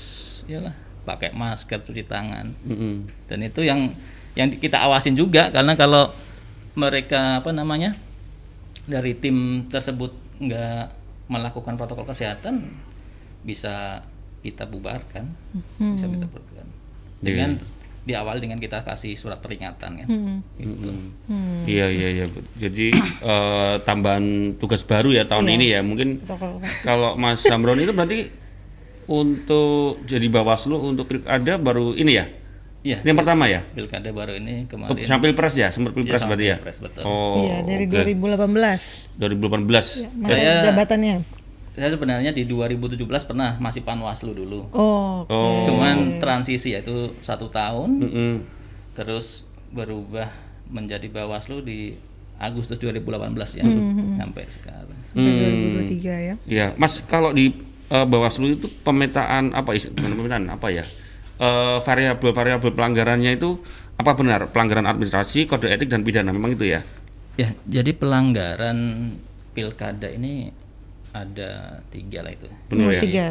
ya 0.51 0.59
lah 0.59 0.75
pakai 1.07 1.31
masker 1.31 1.87
cuci 1.87 2.03
tangan 2.11 2.51
Mm-mm. 2.67 3.07
dan 3.31 3.39
itu 3.47 3.63
yang 3.63 3.95
yang 4.35 4.51
kita 4.51 4.83
awasin 4.83 5.15
juga 5.15 5.55
karena 5.55 5.79
kalau 5.79 6.11
mereka 6.75 7.41
apa 7.41 7.55
namanya 7.55 7.95
dari 8.85 9.15
tim 9.15 9.67
tersebut 9.71 10.13
nggak 10.43 10.85
melakukan 11.31 11.79
protokol 11.79 12.07
kesehatan 12.07 12.75
bisa 13.47 14.03
kita 14.43 14.67
bubarkan 14.67 15.31
bisa 15.79 16.07
kita 16.07 16.27
bubarkan 16.27 16.67
dengan 17.23 17.59
diawali 18.07 18.39
dengan 18.39 18.57
kita 18.57 18.81
kasih 18.81 19.13
surat 19.13 19.39
peringatan 19.39 19.91
kan 19.99 20.07
Hmm. 20.07 20.39
Gitu. 20.55 20.91
Hmm. 21.27 21.67
Iya 21.67 21.87
iya 21.91 22.09
iya. 22.13 22.25
Jadi 22.57 22.95
eh, 23.33 23.75
tambahan 23.83 24.25
tugas 24.57 24.81
baru 24.81 25.11
ya 25.11 25.27
tahun 25.27 25.45
Iya. 25.45 25.53
ini 25.53 25.67
ya. 25.69 25.81
Mungkin 25.83 26.23
kalau 26.81 27.15
Mas 27.15 27.43
Samron 27.43 27.77
itu 27.77 27.91
berarti 27.91 28.31
untuk 29.05 30.03
jadi 30.03 30.27
Bawaslu 30.27 30.79
untuk 30.85 31.07
pilkada 31.07 31.57
baru 31.57 31.93
ini 31.93 32.15
ya. 32.15 32.27
Iya. 32.83 33.03
Ini 33.03 33.09
yang 33.09 33.19
pertama 33.19 33.51
ya. 33.51 33.67
pilkada 33.67 34.11
baru 34.11 34.39
ini 34.39 34.63
Oh, 34.63 34.71
kemarin 34.71 35.03
sampai 35.05 35.35
pilpres 35.35 35.55
ya, 35.55 35.69
sempat 35.69 35.91
pilpres 35.91 36.23
Iya, 36.23 36.29
berarti 36.29 36.47
ya. 36.47 36.57
pilpres, 36.57 36.79
betul. 36.79 37.03
Oh. 37.03 37.43
Iya 37.43 37.57
dari 37.67 37.85
oke. 37.85 37.99
2018 38.07 39.19
2018. 39.19 39.87
ya, 39.99 40.09
masa 40.15 40.31
Saya- 40.31 40.65
jabatannya. 40.65 41.15
Saya 41.77 41.93
sebenarnya 41.93 42.33
di 42.33 42.43
2017 42.43 42.97
pernah 43.23 43.55
masih 43.57 43.81
panwaslu 43.81 44.33
dulu 44.33 44.65
Oh. 44.73 45.23
Oh. 45.27 45.63
cuman 45.63 46.17
transisi 46.17 46.73
yaitu 46.73 47.13
satu 47.21 47.47
tahun 47.47 48.01
Mm-mm. 48.01 48.33
terus 48.93 49.45
berubah 49.69 50.33
menjadi 50.67 51.07
Bawaslu 51.07 51.61
di 51.61 51.93
Agustus 52.37 52.77
2018 52.77 53.33
ya 53.55 53.65
sampai 54.15 54.45
sekarang. 54.47 54.99
Sampai 55.07 55.25
Hmm. 55.25 55.89
2023 55.89 56.13
ya. 56.23 56.35
Iya, 56.45 56.67
Mas 56.75 57.01
kalau 57.03 57.31
di 57.31 57.49
eh, 57.87 58.05
Bawaslu 58.05 58.53
itu 58.53 58.69
pemetaan 58.81 59.53
apa 59.53 59.73
is- 59.73 59.89
pemetaan 59.89 60.49
apa 60.49 60.69
ya? 60.69 60.85
Eh, 61.37 61.79
variabel-variabel 61.79 62.73
pelanggarannya 62.73 63.33
itu 63.33 63.57
apa 63.95 64.13
benar 64.13 64.49
pelanggaran 64.49 64.85
administrasi, 64.85 65.45
kode 65.45 65.65
etik 65.67 65.87
dan 65.87 66.03
pidana 66.03 66.29
memang 66.29 66.53
itu 66.53 66.67
ya? 66.67 66.85
Ya, 67.37 67.53
jadi 67.65 67.93
pelanggaran 67.93 68.77
pilkada 69.53 70.09
ini 70.09 70.53
ada 71.17 71.81
tiga 71.89 72.21
lah 72.21 72.33
itu. 72.33 72.49
Benar 72.69 72.85
Hmm, 72.85 72.93
ya? 72.93 73.01
tiga. 73.01 73.27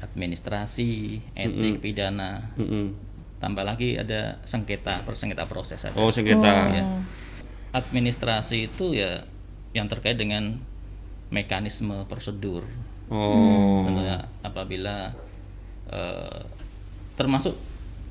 Administrasi, 0.00 1.18
etik, 1.34 1.80
pidana. 1.80 2.52
Mm-mm. 2.54 2.94
Tambah 3.40 3.64
lagi 3.64 3.96
ada 3.96 4.36
sengketa, 4.44 5.00
persengketa 5.02 5.48
proses 5.48 5.80
ada. 5.82 5.96
Oh 5.96 6.12
sengketa. 6.12 6.52
Ya. 6.70 6.84
Administrasi 7.72 8.68
itu 8.68 8.92
ya 8.92 9.24
yang 9.72 9.86
terkait 9.86 10.18
dengan 10.18 10.58
mekanisme 11.30 12.04
prosedur. 12.04 12.66
Oh. 13.08 13.82
Contohnya 13.82 14.26
apabila 14.42 15.14
eh, 15.88 16.40
termasuk 17.14 17.54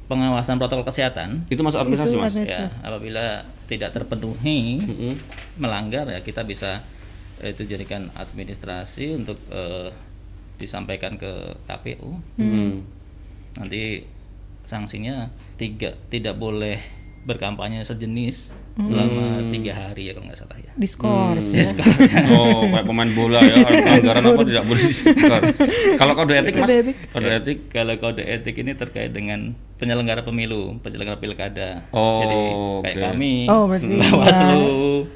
pengawasan 0.10 0.58
protokol 0.58 0.89
kesehatan 0.89 1.46
Itu 1.48 1.62
masuk 1.62 1.86
administrasi 1.86 2.18
Itu 2.18 2.24
mas? 2.25 2.34
ya 2.34 2.65
apabila 2.82 3.46
tidak 3.70 3.94
terpenuhi 3.94 4.82
Mm-mm. 4.82 5.13
melanggar 5.62 6.10
ya 6.10 6.18
kita 6.20 6.41
bisa 6.41 6.82
itu 7.41 7.63
jadikan 7.65 8.12
administrasi 8.13 9.15
untuk 9.15 9.39
eh, 9.50 9.89
disampaikan 10.55 11.15
ke 11.15 11.31
KPU 11.63 12.19
Mm. 12.36 12.84
nanti 13.55 14.03
sanksinya 14.63 15.27
tiga 15.55 15.96
tidak 16.08 16.36
boleh 16.36 16.77
berkampanye 17.19 17.81
sejenis 17.81 18.51
selama 18.77 19.43
tiga 19.50 19.75
hari 19.75 20.08
ya 20.08 20.15
kalau 20.15 20.31
nggak 20.31 20.39
salah 20.39 20.55
ya 20.55 20.72
Diskors 20.74 21.51
ya. 21.51 21.60
Diskors. 21.60 22.00
Oh, 22.31 22.63
kayak 22.65 22.86
pemain 22.86 23.12
bola 23.12 23.39
ya, 23.39 23.60
pelanggaran 23.60 24.24
apa 24.25 24.41
tidak 24.46 24.63
boleh 24.63 24.84
disekor. 24.86 25.41
Kalau 25.98 26.13
kode 26.15 26.34
etik 26.34 26.53
mas, 26.55 26.63
Kode 26.63 26.75
etik. 26.79 26.96
kode 27.12 27.29
etik. 27.34 27.58
kalau 27.67 27.93
kode 28.00 28.24
etik 28.24 28.55
ini 28.55 28.72
terkait 28.74 29.12
dengan 29.12 29.51
penyelenggara 29.79 30.21
pemilu 30.21 30.75
penyelenggara 30.77 31.17
pilkada 31.17 31.88
Oh, 31.89 32.19
jadi 32.21 32.38
kayak 32.83 32.95
oke. 32.95 33.03
kami 33.09 33.33
Oh, 33.48 33.63
Bawaslu 34.03 34.63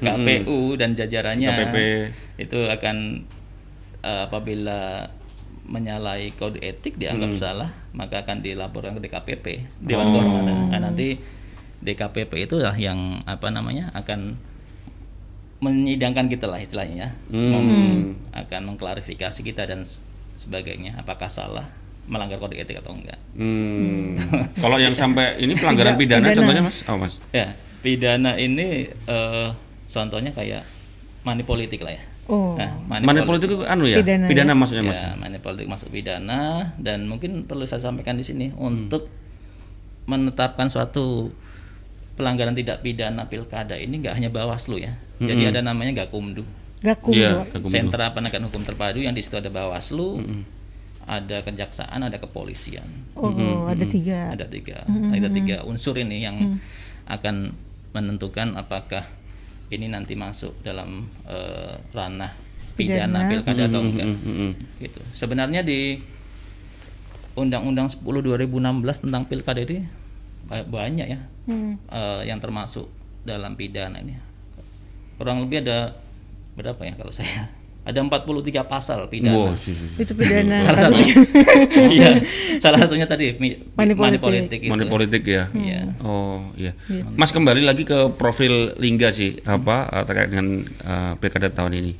ya. 0.00 0.16
KPU 0.16 0.58
dan 0.74 0.90
jajarannya 0.92 1.48
KPP. 1.48 1.76
itu 2.40 2.58
akan 2.64 2.96
eh, 4.00 4.20
apabila 4.24 5.04
menyalahi 5.64 6.32
kode 6.32 6.60
etik 6.60 6.96
dianggap 6.96 7.32
salah 7.34 7.70
maka 7.90 8.20
akan 8.20 8.40
dilaporkan 8.40 8.92
ke 8.94 9.04
DKPP 9.04 9.46
Dewan 9.78 10.08
Oh. 10.08 10.12
Kehormatan 10.14 10.68
nah, 10.68 10.80
nanti 10.82 11.20
DKPP 11.78 12.32
itulah 12.42 12.72
yang 12.74 13.20
apa 13.22 13.48
namanya 13.48 13.92
akan 13.92 14.40
menyidangkan 15.60 16.28
kita 16.28 16.44
lah 16.44 16.56
istilahnya 16.58 16.96
ya 16.96 17.08
Hmm. 17.28 17.52
Mem- 17.52 18.08
akan 18.32 18.60
mengklarifikasi 18.66 19.40
kita 19.40 19.64
dan 19.64 19.84
sebagainya 20.34 20.96
apakah 20.96 21.28
salah 21.28 21.68
melanggar 22.04 22.36
kode 22.36 22.54
etik 22.54 22.78
atau 22.78 22.92
enggak 22.92 23.16
Hmm. 23.34 24.14
Kalau 24.62 24.78
yang 24.78 24.92
sampai 24.92 25.36
ini 25.38 25.54
pelanggaran 25.54 25.98
pidana, 25.98 26.30
pidana. 26.30 26.38
contohnya 26.38 26.62
mas? 26.62 26.78
Oh 26.86 26.96
mas. 26.96 27.14
ya 27.30 27.50
pidana 27.80 28.36
ini 28.36 28.86
eh, 28.88 29.48
contohnya 29.88 30.30
kayak 30.30 30.62
money 31.22 31.42
politik 31.42 31.80
lah 31.80 31.92
ya 31.92 32.04
Oh. 32.24 32.56
Nah, 32.56 32.72
Money 33.04 33.20
politik 33.20 33.52
itu 33.52 33.68
anu 33.68 33.84
ya? 33.84 34.00
Pidana 34.00 34.24
Pidana, 34.24 34.52
ya? 34.52 34.56
maksudnya 34.56 34.80
mas? 34.82 34.96
ya, 34.96 35.12
money 35.12 35.36
politik 35.36 35.68
masuk 35.68 35.92
pidana 35.92 36.72
dan 36.80 37.04
mungkin 37.04 37.44
perlu 37.44 37.68
saya 37.68 37.84
sampaikan 37.84 38.16
di 38.16 38.24
sini 38.24 38.48
untuk 38.56 39.12
menetapkan 40.04 40.68
suatu 40.68 41.28
pelanggaran 42.14 42.56
tidak 42.56 42.80
pidana 42.80 43.26
pilkada 43.26 43.76
ini 43.76 44.00
nggak 44.00 44.16
hanya 44.16 44.32
Bawaslu 44.32 44.80
ya. 44.80 44.96
Jadi 45.16 45.52
ada 45.52 45.60
namanya 45.60 46.00
Gakumdu. 46.00 46.48
Gakum 46.80 47.12
Iya, 47.12 47.44
Dok. 47.44 47.60
Gakumdu. 47.60 47.68
Sentra 47.68 48.12
Penegakan 48.12 48.48
Hukum 48.48 48.62
Terpadu 48.62 49.00
yang 49.00 49.12
di 49.12 49.20
situ 49.20 49.36
ada 49.36 49.48
Bawaslu, 49.48 50.24
ada 51.04 51.40
kejaksaan, 51.40 52.00
ada 52.00 52.16
kepolisian. 52.16 52.84
Oh, 53.12 53.30
ada 53.64 53.84
tiga. 53.84 54.32
Ada 54.32 54.46
tiga, 54.46 54.84
ada 54.86 55.28
tiga 55.28 55.56
unsur 55.62 55.94
ini 55.94 56.20
yang 56.20 56.56
akan 57.04 57.52
menentukan 57.92 58.56
apakah 58.56 59.04
ini 59.68 59.86
nanti 59.86 60.14
masuk 60.14 60.56
dalam 60.60 61.04
eh, 61.24 61.74
ranah 61.90 62.32
Pidana. 62.74 63.22
pidana 63.22 63.30
pilkada 63.30 63.62
atau 63.64 63.80
Mm, 63.80 63.88
enggak 63.88 64.06
mm, 64.06 64.18
mm, 64.18 64.34
mm. 64.34 64.52
gitu. 64.80 65.00
Sebenarnya 65.14 65.62
di 65.62 66.00
Undang-Undang 67.34 67.90
10 67.90 68.02
2016 68.02 68.50
tentang 69.04 69.22
pilkada 69.24 69.60
ini 69.60 69.86
ba- 70.44 70.64
banyak 70.64 71.06
ya 71.06 71.20
Hmm. 71.44 71.76
eh, 71.86 72.22
yang 72.24 72.40
termasuk 72.40 72.88
dalam 73.22 73.52
pidana 73.52 74.00
ini. 74.00 74.16
Kurang 75.14 75.44
lebih 75.44 75.60
ada 75.60 75.92
berapa 76.54 76.80
ya 76.80 76.94
kalau 76.94 77.12
saya? 77.12 77.52
Ada 77.84 78.00
43 78.00 78.64
pasal 78.64 79.12
pidana. 79.12 79.36
Wow, 79.36 79.52
sih, 79.52 79.76
sih, 79.76 79.84
sih. 79.92 80.08
Itu 80.08 80.16
pidana. 80.16 80.64
salah 80.64 80.80
satu 80.88 81.04
iya, 81.96 82.16
salah 82.56 82.78
satunya 82.80 83.04
tadi 83.04 83.36
Money 83.36 83.60
money 83.76 83.92
politik. 83.92 84.20
politik 84.24 84.58
itu. 84.64 84.70
Money 84.72 84.86
politik 84.88 85.22
ya. 85.28 85.44
Iya. 85.52 85.92
Oh 86.00 86.48
iya. 86.56 86.72
Mas 87.12 87.28
kembali 87.28 87.60
lagi 87.60 87.84
ke 87.84 88.08
profil 88.16 88.72
Lingga 88.80 89.12
sih 89.12 89.36
apa 89.44 89.84
eh, 89.92 90.04
terkait 90.08 90.32
dengan 90.32 90.64
eh, 90.64 91.12
pilkada 91.20 91.52
tahun 91.52 91.76
ini. 91.76 91.92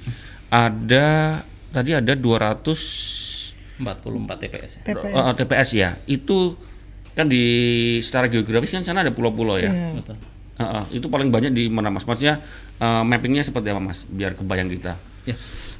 Ada 0.48 1.40
tadi 1.68 1.90
ada 1.92 2.12
200 2.16 2.64
44 3.76 4.40
TPS. 4.40 4.72
TPS. 4.88 5.12
eh, 5.12 5.32
TPS 5.36 5.68
ya. 5.76 5.90
Itu 6.08 6.56
kan 7.12 7.28
di 7.28 7.44
secara 8.00 8.26
geografis 8.32 8.72
kan 8.72 8.80
sana 8.80 9.04
ada 9.04 9.12
pulau-pulau 9.12 9.60
ya. 9.60 9.68
Betul. 9.94 10.16
Eh, 10.54 10.62
eh, 10.62 10.84
itu 10.96 11.06
paling 11.10 11.28
banyak 11.28 11.52
di 11.52 11.66
mana 11.68 11.90
Mas? 11.90 12.06
Maksudnya 12.06 12.40
eh, 12.78 13.02
mappingnya 13.04 13.42
seperti 13.44 13.68
apa 13.68 13.82
Mas? 13.82 14.06
Biar 14.06 14.32
kebayang 14.32 14.70
kita. 14.70 14.96
Ya. 15.28 15.36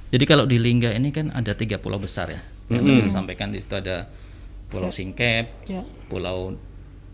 Jadi 0.09 0.25
kalau 0.25 0.45
di 0.45 0.57
Lingga 0.57 0.91
ini 0.91 1.11
kan 1.11 1.31
ada 1.31 1.53
tiga 1.53 1.77
pulau 1.77 1.97
besar 1.97 2.29
ya. 2.29 2.41
Yang 2.67 2.81
tadi 2.83 2.93
saya 2.99 3.13
sampaikan 3.15 3.49
di 3.49 3.59
situ 3.59 3.75
ada 3.75 4.09
Pulau 4.67 4.89
Singkep, 4.89 5.69
Ya. 5.69 5.85
Pulau 6.09 6.57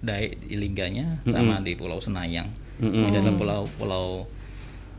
Dai 0.00 0.32
di 0.38 0.54
Lingganya, 0.54 1.20
sama 1.24 1.60
di 1.60 1.74
Pulau 1.74 1.98
Senayang. 1.98 2.48
Ini 2.78 3.12
adalah 3.12 3.34
pulau-pulau 3.34 4.24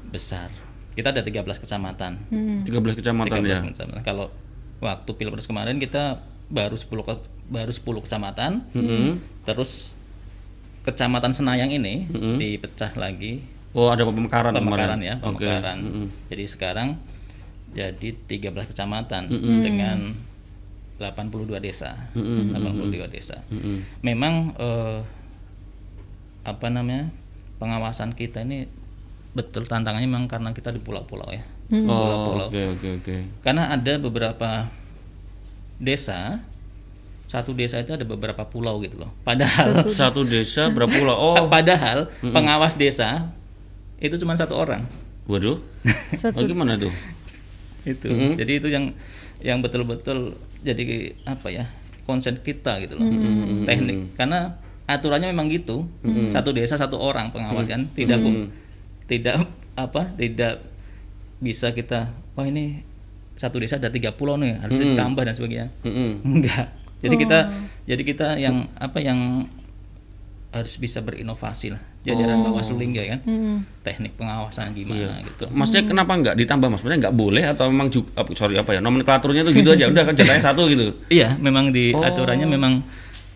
besar. 0.07 0.53
Kita 0.91 1.09
ada 1.09 1.19
13 1.19 1.41
kecamatan. 1.57 2.11
Hmm. 2.27 2.61
13 2.61 2.93
kecamatan 2.93 3.39
13 3.39 3.49
ya. 3.49 3.59
kecamatan. 3.65 4.01
Kalau 4.03 4.29
waktu 4.77 5.09
pilpres 5.11 5.47
kemarin 5.47 5.79
kita 5.79 6.21
baru 6.47 6.75
10 6.75 6.85
ke- 7.01 7.25
baru 7.47 7.71
10 7.71 7.81
kecamatan. 7.99 8.61
Mm-mm. 8.71 9.17
Terus 9.41 9.97
kecamatan 10.81 11.31
Senayang 11.31 11.71
ini 11.71 12.05
Mm-mm. 12.07 12.37
dipecah 12.37 12.91
lagi 12.93 13.41
Oh, 13.71 13.87
ada 13.87 14.03
pemekaran 14.03 14.51
pemekaran 14.51 14.99
kemarin. 14.99 15.01
ya, 15.01 15.15
pemekaran. 15.17 15.77
Mm-mm. 15.79 16.07
Jadi 16.27 16.43
sekarang 16.45 16.99
jadi 17.71 18.07
13 18.27 18.67
kecamatan 18.67 19.27
Hmm. 19.27 19.61
dengan 19.61 19.97
82 20.97 21.57
desa. 21.57 21.97
Mm-mm. 22.13 22.53
82 22.53 23.07
desa. 23.07 23.41
Mm-mm. 23.49 23.81
Memang 24.01 24.53
eh, 24.55 24.99
apa 26.43 26.67
namanya? 26.67 27.09
pengawasan 27.57 28.11
kita 28.11 28.41
ini 28.41 28.65
betul 29.31 29.63
tantangannya 29.63 30.09
memang 30.09 30.25
karena 30.25 30.49
kita 30.49 30.69
di 30.69 30.77
pulau-pulau 30.77 31.29
ya. 31.29 31.45
Hmm. 31.69 31.85
Oh, 31.85 32.33
Pulau-pulau. 32.33 32.47
oke 32.49 32.61
oke 32.73 32.87
oke. 32.99 33.15
Karena 33.39 33.69
ada 33.69 33.93
beberapa 33.95 34.65
desa 35.77 36.41
satu 37.25 37.53
desa 37.53 37.79
itu 37.79 37.93
ada 37.93 38.03
beberapa 38.03 38.43
pulau 38.43 38.81
gitu 38.81 38.99
loh. 38.99 39.13
Padahal 39.23 39.87
Satu 39.87 40.21
desa 40.21 40.67
berapa 40.67 40.91
pulau? 40.91 41.15
Oh, 41.31 41.47
padahal 41.47 42.11
pengawas 42.19 42.75
desa 42.75 43.31
itu 43.97 44.17
cuma 44.17 44.33
satu 44.33 44.57
orang. 44.57 44.83
waduh. 45.23 45.61
Satu 46.11 46.41
Oh, 46.43 46.45
gimana 46.45 46.75
tuh? 46.75 46.91
Itu 47.81 48.07
jadi 48.37 48.51
itu 48.61 48.67
yang 48.69 48.93
yang 49.41 49.57
betul-betul 49.59 50.37
jadi 50.61 51.17
apa 51.25 51.49
ya 51.49 51.65
konsen 52.05 52.37
kita 52.41 52.77
gitu 52.81 52.97
loh. 52.97 53.07
Teknik. 53.65 54.13
Karena 54.17 54.57
aturannya 54.85 55.33
memang 55.33 55.49
gitu. 55.49 55.89
Satu 56.29 56.53
desa 56.53 56.77
satu 56.77 57.01
orang 57.01 57.33
pengawas 57.33 57.65
kan. 57.65 57.89
Tidak 57.93 58.17
bu- 58.21 58.49
tidak 59.09 59.45
apa 59.73 60.13
tidak 60.15 60.61
bisa 61.41 61.73
kita 61.73 62.13
wah 62.37 62.45
ini 62.45 62.85
satu 63.39 63.57
desa 63.57 63.81
ada 63.81 63.89
tiga 63.89 64.13
pulau 64.13 64.37
nih 64.37 64.61
harus 64.61 64.77
ditambah 64.77 65.23
dan 65.25 65.33
sebagainya. 65.33 65.67
Mm-mm. 65.81 66.21
enggak. 66.21 66.65
Jadi 67.01 67.15
kita 67.17 67.39
jadi 67.89 68.03
kita 68.05 68.27
yang 68.37 68.69
apa 68.77 69.01
yang 69.01 69.49
harus 70.53 70.75
bisa 70.77 71.01
berinovasi 71.01 71.73
lah 71.73 71.81
jajaran 72.01 72.41
Bawaslu 72.41 72.77
Lingga 72.77 73.03
kan 73.07 73.19
Hmm. 73.21 73.57
teknik 73.79 74.13
pengawasan 74.15 74.73
gimana 74.73 75.21
gitu 75.21 75.45
Maksudnya 75.47 75.85
kenapa 75.85 76.11
nggak 76.13 76.35
ditambah 76.35 76.67
mas? 76.67 76.81
Maksudnya 76.81 76.99
nggak 76.99 77.15
boleh 77.15 77.43
atau 77.45 77.69
memang 77.69 77.87
juga, 77.87 78.09
sorry 78.33 78.55
apa 78.55 78.73
ya 78.73 78.79
nomenklaturnya 78.79 79.41
tuh 79.41 79.53
gitu 79.53 79.69
aja 79.69 79.85
udah 79.85 80.03
kan 80.03 80.13
jatahnya 80.13 80.43
satu 80.43 80.65
gitu. 80.65 80.89
Iya, 81.13 81.37
memang 81.37 81.69
di 81.69 81.93
Oh. 81.93 82.01
aturannya 82.01 82.47
memang 82.47 82.81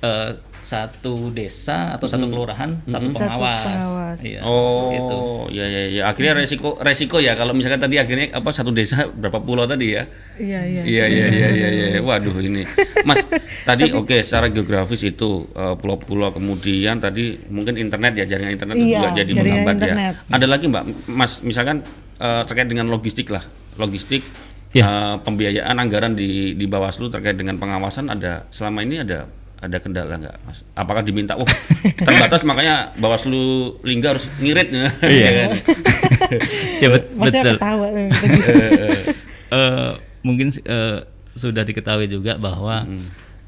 eh, 0.01 0.29
satu 0.65 1.29
desa 1.29 1.93
atau 1.93 2.09
satu 2.09 2.25
kelurahan 2.25 2.81
satu 2.83 3.05
Satu 3.07 3.21
pengawas. 3.21 3.61
pengawas. 3.61 4.17
Iya. 4.17 4.39
oh, 4.41 4.89
Gitu. 4.89 5.17
ya 5.53 5.65
ya 5.69 5.81
ya. 5.87 6.01
Akhirnya 6.09 6.33
resiko 6.33 6.73
resiko 6.79 7.21
ya 7.21 7.37
kalau 7.37 7.53
misalkan 7.53 7.77
tadi 7.77 7.95
akhirnya 7.95 8.33
apa 8.33 8.49
satu 8.49 8.73
desa 8.73 9.05
berapa 9.05 9.37
pulau 9.37 9.63
tadi 9.63 9.93
ya? 9.93 10.09
Iya, 10.35 10.59
iya. 10.65 10.81
Iya 10.81 11.05
iya 11.05 11.25
iya 11.29 11.47
iya. 11.53 11.67
iya. 11.69 11.99
Waduh 12.07 12.33
ini, 12.39 12.65
Mas 13.03 13.21
tadi 13.61 13.93
oke 13.93 14.17
secara 14.19 14.49
geografis 14.49 15.05
itu 15.05 15.45
eh, 15.51 15.75
pulau-pulau 15.75 16.33
kemudian 16.33 16.97
tadi 16.97 17.37
mungkin 17.45 17.77
internet 17.77 18.17
ya 18.17 18.25
jaringan 18.25 18.57
internet 18.57 18.75
itu 18.75 18.89
Iya, 18.89 18.97
juga 18.97 19.09
jadi 19.15 19.31
menghambat 19.31 19.75
ya. 19.79 19.95
Ada 20.27 20.45
lagi 20.45 20.65
Mbak, 20.65 20.83
Mas 21.07 21.45
misalkan 21.45 21.85
eh, 22.17 22.41
terkait 22.43 22.65
dengan 22.65 22.89
logistik 22.89 23.29
lah, 23.29 23.45
logistik 23.77 24.25
Ya. 24.71 24.83
eh, 24.83 25.15
pembiayaan 25.21 25.77
anggaran 25.77 26.17
di 26.17 26.51
di 26.51 26.65
Bawaslu 26.65 27.07
terkait 27.07 27.37
dengan 27.37 27.55
pengawasan 27.55 28.09
ada 28.09 28.43
selama 28.49 28.81
ini 28.81 28.99
ada 28.99 29.23
ada 29.57 29.77
kendala 29.77 30.15
nggak 30.15 30.35
Mas? 30.41 30.61
Apakah 30.71 31.01
diminta, 31.01 31.33
oh 31.33 31.47
terbatas 31.97 32.41
makanya 32.41 32.91
Bawaslu 32.93 33.43
Lingga 33.81 34.13
harus 34.13 34.27
ngirit 34.37 34.69
Iya. 35.01 35.55
ya 36.83 36.87
bet- 36.89 37.09
Masnya 37.13 37.41
betul. 37.41 37.55
ketawa. 37.55 37.87
Eh, 39.47 39.91
mungkin 40.21 40.47
eh, 40.51 40.99
sudah 41.33 41.61
diketahui 41.61 42.05
juga 42.05 42.35
bahwa 42.35 42.83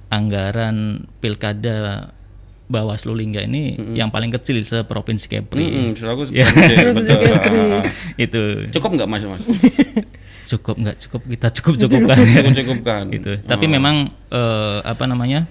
anggaran 0.08 1.04
pilkada 1.18 2.10
Bawaslu 2.68 3.16
Lingga 3.16 3.42
ini 3.42 3.96
yang 3.96 4.08
paling 4.08 4.28
kecil 4.30 4.60
seprovinsi 4.60 5.28
Kepri. 5.28 5.64
Hmm, 5.64 5.92
aku 5.96 6.28
Ya. 6.30 6.44
betul. 6.92 7.20
Itu 8.18 8.42
Cukup 8.72 8.90
nggak 8.94 9.08
Mas 9.08 9.24
Mas? 9.24 9.44
cukup 10.48 10.80
nggak 10.80 10.96
cukup 10.98 11.22
kita 11.28 11.48
cukup 11.54 11.74
cukupkan. 11.78 12.16
Cukup 12.16 12.54
cukupkan. 12.56 13.04
gitu. 13.12 13.32
Tapi 13.42 13.66
memang 13.68 13.96
eh, 14.30 14.80
apa 14.82 15.04
namanya 15.04 15.44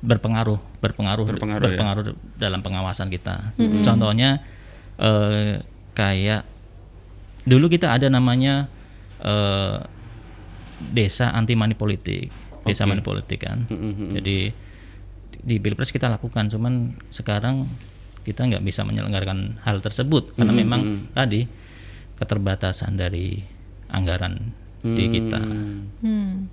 berpengaruh, 0.00 0.60
berpengaruh, 0.78 1.24
Berpengaruh, 1.26 1.70
ya. 2.04 2.14
dalam 2.36 2.60
pengawasan 2.60 3.08
kita. 3.08 3.56
Contohnya 3.82 4.44
eh, 4.96 5.60
kayak 5.92 6.44
dulu 7.42 7.66
kita 7.66 7.92
ada 7.92 8.06
namanya 8.06 8.68
eh, 9.20 9.78
desa 10.92 11.32
anti 11.32 11.56
money 11.56 11.72
politik, 11.72 12.28
desa 12.62 12.84
Oke. 12.84 12.90
money 12.92 13.02
politik 13.02 13.40
kan. 13.40 13.64
Mm-mm. 13.66 14.12
Jadi 14.12 14.52
di 15.46 15.56
pilpres 15.56 15.90
kita 15.90 16.10
lakukan, 16.10 16.50
cuman 16.50 16.92
sekarang 17.08 17.64
kita 18.22 18.42
nggak 18.42 18.60
bisa 18.60 18.82
menyelenggarakan 18.82 19.62
hal 19.62 19.78
tersebut 19.78 20.34
karena 20.34 20.50
memang 20.50 20.82
tadi 21.14 21.46
keterbatasan 22.18 22.98
dari 22.98 23.38
anggaran 23.86 24.50
di 24.82 25.04
kita 25.06 25.38
Hmm. 26.02 26.50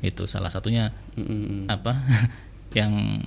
itu 0.00 0.26
salah 0.26 0.50
satunya 0.50 0.90
Mm-mm. 1.14 1.66
apa 1.66 1.94
yang 2.72 3.22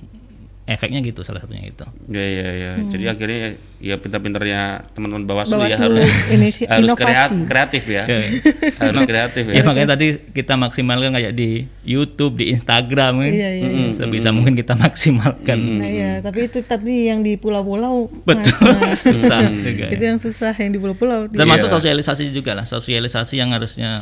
efeknya 0.64 0.96
gitu 0.98 1.20
salah 1.20 1.44
satunya 1.44 1.68
itu 1.68 1.84
Ya 2.08 2.24
ya 2.24 2.48
ya. 2.50 2.70
Jadi 2.82 3.04
akhirnya 3.04 3.52
ya 3.76 4.00
pintar-pintarnya 4.00 4.60
teman-teman 4.96 5.28
Bawaslu, 5.28 5.60
ya 5.60 5.76
Bawaslu 5.76 6.00
harus 6.00 6.08
inisi- 6.32 6.64
harus 6.64 6.88
inovasi. 6.88 7.04
kreat- 7.04 7.36
kreatif 7.44 7.84
ya. 7.84 8.02
Ya. 8.08 8.20
harus 8.88 9.00
kreatif 9.04 9.44
ya. 9.44 9.54
ya 9.54 9.62
makanya 9.62 9.88
tadi 9.92 10.06
kita 10.32 10.56
maksimalkan 10.56 11.12
kayak 11.12 11.36
di 11.36 11.68
YouTube 11.84 12.40
di 12.40 12.48
Instagram 12.48 13.12
kan. 13.20 13.28
Iya, 13.28 13.50
iya, 13.52 13.68
iya. 13.68 13.88
sebisa 13.92 14.32
mungkin 14.32 14.56
kita 14.56 14.72
maksimalkan 14.74 15.58
Nah, 15.76 15.84
iya, 15.86 16.12
tapi 16.18 16.48
itu 16.48 16.64
tapi 16.64 17.12
yang 17.12 17.20
di 17.20 17.36
pulau-pulau 17.36 18.08
betul 18.24 18.56
Mas, 18.80 19.04
susah 19.04 19.44
juga 19.44 19.92
itu 19.92 20.00
yang 20.02 20.16
susah 20.16 20.52
yang 20.54 20.72
di 20.72 20.80
pulau-pulau. 20.80 21.28
termasuk 21.28 21.68
Iya. 21.68 21.76
sosialisasi 21.76 22.32
juga 22.32 22.56
lah 22.56 22.64
sosialisasi 22.64 23.36
yang 23.36 23.52
harusnya 23.52 24.00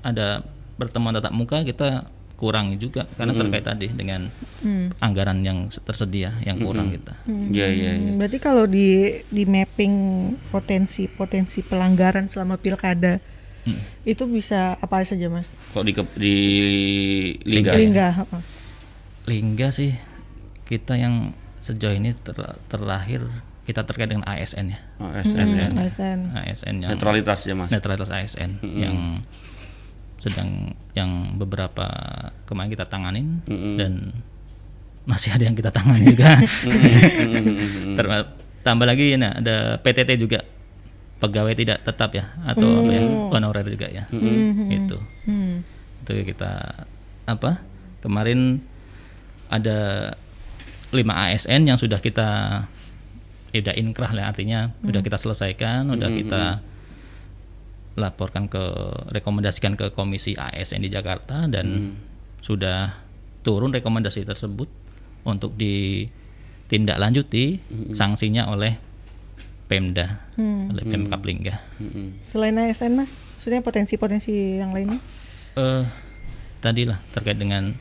ada 0.00 0.46
pertemuan 0.76 1.10
tatap 1.10 1.34
muka 1.34 1.66
kita 1.66 2.06
kurangi 2.36 2.76
juga 2.76 3.08
karena 3.10 3.32
terkait 3.32 3.64
tadi 3.64 3.88
dengan 3.88 4.28
Hmm. 4.56 4.92
anggaran 4.98 5.40
yang 5.40 5.58
tersedia 5.78 6.36
yang 6.40 6.56
kurang 6.58 6.88
kita 6.90 7.12
Iya 7.26 7.66
iya 7.66 7.90
iya. 7.92 7.92
Hmm, 8.06 8.16
Berarti 8.16 8.38
kalau 8.38 8.64
di 8.64 8.88
di 9.24 9.44
mapping 9.44 9.94
potensi 10.46 11.04
potensi 11.06 11.60
pelanggaran 11.60 12.26
selama 12.26 12.56
pilkada 12.56 13.16
Hmm. 13.62 13.74
itu 14.02 14.24
bisa 14.26 14.76
apa 14.76 15.02
saja 15.02 15.26
mas? 15.26 15.50
Kok 15.70 15.82
di 15.82 15.92
di 16.14 16.34
Lingga. 17.42 17.72
ya? 17.72 17.76
Lingga. 17.76 18.06
heeh. 18.14 18.42
Lingga 19.26 19.68
sih 19.70 19.90
kita 20.62 20.94
yang 20.94 21.32
sejauh 21.58 21.92
ini 21.92 22.14
ter- 22.14 22.36
terlahir 22.66 23.26
kita 23.62 23.82
terkait 23.82 24.06
dengan 24.06 24.22
ASN 24.24 24.70
ya 24.70 24.78
Oh, 24.96 25.10
SSN. 25.10 25.70
Hmm, 25.72 25.82
ASN. 25.82 26.18
ASN 26.32 26.74
yang 26.78 26.90
Netralitas 26.92 27.42
ya 27.42 27.54
Mas. 27.54 27.68
netralitas 27.68 28.06
ASN 28.06 28.62
yang 28.62 29.26
sedang 30.16 30.72
yang 30.96 31.36
beberapa 31.36 31.86
kemarin 32.44 32.72
kita 32.72 32.88
tanganin 32.88 33.44
Mm-mm. 33.44 33.76
dan 33.76 33.92
masih 35.06 35.30
ada 35.30 35.46
yang 35.46 35.54
kita 35.54 35.70
tangani 35.70 36.08
juga. 36.08 36.34
Tambah 38.66 38.86
lagi 38.86 39.14
nah, 39.14 39.38
ada 39.38 39.78
PTT 39.78 40.18
juga. 40.18 40.42
Pegawai 41.16 41.56
tidak 41.56 41.80
tetap 41.80 42.12
ya 42.12 42.28
atau 42.44 42.84
apa 42.84 42.92
ya 42.92 43.02
honorer 43.32 43.64
juga 43.64 43.88
ya. 43.88 44.04
Itu 44.68 45.00
Hmm. 45.24 45.64
itu 46.04 46.22
kita 46.22 46.84
apa 47.26 47.58
kemarin 47.98 48.62
ada 49.50 50.14
5 50.94 51.02
ASN 51.02 51.66
yang 51.66 51.74
sudah 51.74 51.98
kita 51.98 52.62
ya 53.50 53.58
udah 53.58 53.74
inkrah 53.74 54.14
lah 54.14 54.30
artinya 54.30 54.70
udah 54.86 55.02
kita 55.02 55.18
selesaikan 55.18 55.90
udah 55.90 56.06
kita 56.14 56.42
laporkan 57.96 58.44
ke 58.46 58.60
rekomendasikan 59.10 59.74
ke 59.74 59.90
komisi 59.96 60.36
ASN 60.36 60.84
di 60.84 60.92
Jakarta 60.92 61.48
dan 61.48 61.96
sudah 62.44 62.92
turun 63.40 63.72
rekomendasi 63.72 64.28
tersebut 64.28 64.68
untuk 65.24 65.56
ditindaklanjuti 65.56 67.64
sanksinya 67.96 68.52
oleh 68.52 68.76
Pemda 69.66 70.30
oleh 70.38 70.84
Pemkap 70.86 71.26
Lingga. 71.26 71.58
Mm-mm. 71.82 72.22
Selain 72.28 72.54
ASN 72.54 72.94
mas, 72.94 73.10
maksudnya 73.34 73.58
potensi-potensi 73.64 74.62
yang 74.62 74.70
lainnya? 74.70 75.02
eh 75.56 75.88
tadi 76.60 76.84
lah 76.84 77.00
terkait 77.16 77.40
dengan 77.40 77.72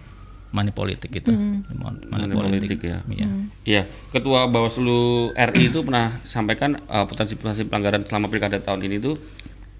money 0.55 0.71
politik 0.71 1.11
itu. 1.11 1.35
Money, 1.35 2.07
Money 2.07 2.31
politik 2.31 2.79
ya. 2.79 3.03
Iya. 3.11 3.27
Iya, 3.67 3.83
Ketua 4.15 4.47
Bawaslu 4.47 5.35
RI 5.35 5.67
itu 5.67 5.83
pernah 5.83 6.15
sampaikan 6.23 6.79
uh, 6.87 7.03
potensi-potensi 7.03 7.67
pelanggaran 7.67 8.07
selama 8.07 8.31
pilkada 8.31 8.63
tahun 8.63 8.87
ini 8.87 9.03
itu 9.03 9.19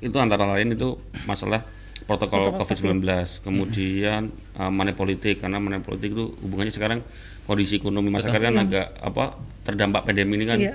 itu 0.06 0.18
antara 0.22 0.46
lain 0.46 0.78
itu 0.78 0.96
masalah 1.26 1.66
protokol 2.06 2.54
COVID-19, 2.62 3.02
kemudian 3.42 4.30
uh, 4.62 4.70
money 4.70 4.94
politik 4.94 5.42
karena 5.42 5.58
money 5.58 5.82
politik 5.82 6.14
itu 6.14 6.38
hubungannya 6.46 6.70
sekarang 6.70 7.00
kondisi 7.50 7.82
ekonomi 7.82 8.14
masyarakat 8.14 8.42
kan 8.42 8.56
agak 8.62 8.88
apa 9.02 9.38
terdampak 9.66 10.06
pandemi 10.06 10.38
ini 10.38 10.46
kan 10.50 10.60
Iya. 10.62 10.74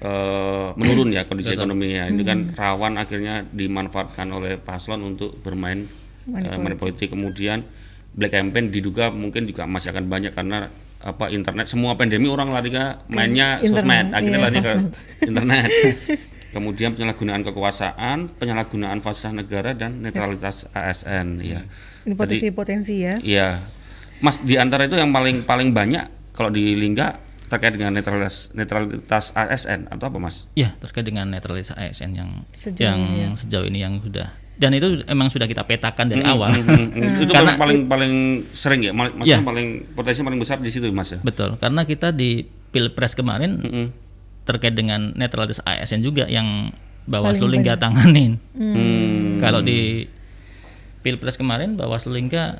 eh, 0.00 0.68
menurun 0.74 1.14
ya 1.14 1.22
kondisi 1.28 1.54
ekonominya. 1.54 2.10
Ini 2.10 2.22
kan 2.26 2.38
rawan 2.56 2.98
akhirnya 2.98 3.46
dimanfaatkan 3.46 4.26
oleh 4.32 4.58
paslon 4.58 5.04
untuk 5.06 5.38
bermain 5.44 5.86
Money 6.26 6.48
eh, 6.50 6.58
money 6.58 6.76
politik. 6.76 7.12
Kemudian 7.14 7.62
black 8.10 8.34
campaign 8.34 8.74
diduga 8.74 9.12
mungkin 9.14 9.46
juga 9.46 9.64
masih 9.70 9.94
akan 9.94 10.10
banyak 10.10 10.32
karena 10.34 10.72
apa 11.00 11.32
internet. 11.32 11.68
Semua 11.70 11.94
pandemi 11.96 12.28
orang 12.28 12.52
lari 12.52 12.74
ke 12.74 12.84
mainnya 13.08 13.60
internet, 13.62 13.84
sosmed. 13.84 14.06
Akhirnya 14.12 14.38
iya, 14.38 14.46
lari 14.46 14.58
ke 14.60 14.74
internet 15.30 15.68
kemudian 16.50 16.92
penyalahgunaan 16.92 17.42
kekuasaan 17.42 18.28
penyalahgunaan 18.34 18.98
fasilitas 18.98 19.34
negara 19.36 19.70
dan 19.72 20.00
netralitas 20.00 20.66
ASN 20.70 21.38
ya 21.40 21.62
Ini 22.00 22.14
potensi-potensi 22.14 22.94
ya. 22.98 23.16
Iya, 23.18 23.60
Mas 24.18 24.40
di 24.40 24.56
antara 24.56 24.84
itu 24.84 24.94
yang 24.94 25.10
paling 25.10 25.42
paling 25.42 25.70
banyak 25.70 26.04
kalau 26.32 26.48
di 26.48 26.72
Lingga 26.72 27.20
terkait 27.46 27.72
dengan 27.72 27.92
netralitas 27.92 28.48
netralitas 28.50 29.30
ASN 29.30 29.86
atau 29.88 30.06
apa 30.06 30.18
Mas? 30.18 30.46
Ya, 30.52 30.72
terkait 30.78 31.02
dengan 31.02 31.26
netralitas 31.26 31.70
ASN 31.72 32.14
yang 32.14 32.30
Sejauh 32.50 32.86
yang 32.86 33.00
ini 33.04 33.18
ya. 33.20 33.28
sejauh 33.34 33.64
ini 33.64 33.78
yang 33.78 33.98
sudah 33.98 34.32
dan 34.54 34.70
itu 34.72 35.00
emang 35.06 35.28
sudah 35.28 35.44
kita 35.44 35.64
petakan 35.64 36.04
dari 36.06 36.20
Hmm, 36.20 36.30
awal. 36.30 36.52
itu 37.24 37.32
Karena- 37.32 37.56
paling, 37.56 37.88
paling 37.88 38.14
sering 38.50 38.80
ya, 38.82 38.92
mal- 38.92 39.08
maksudnya 39.10 39.40
Iya. 39.40 39.46
paling 39.46 39.68
potensi 39.90 40.20
paling 40.20 40.36
besar 40.38 40.56
di 40.58 40.68
situ 40.68 40.84
Mas 40.90 41.08
ya. 41.10 41.18
Betul, 41.18 41.56
karena 41.56 41.82
kita 41.82 42.12
di 42.12 42.44
Pilpres 42.68 43.12
kemarin 43.12 43.56
Mm-mm. 43.56 43.86
Terkait 44.50 44.74
dengan 44.74 45.14
netralitas 45.14 45.62
ASN 45.62 46.02
juga 46.02 46.26
yang 46.26 46.74
Bawaslu 47.06 47.46
Lingga 47.46 47.78
tanganin. 47.78 48.42
Hmm. 48.50 49.38
Kalau 49.38 49.62
di 49.62 50.10
Pilpres 51.06 51.38
kemarin 51.38 51.78
Bawaslu 51.78 52.18
Lingga 52.18 52.58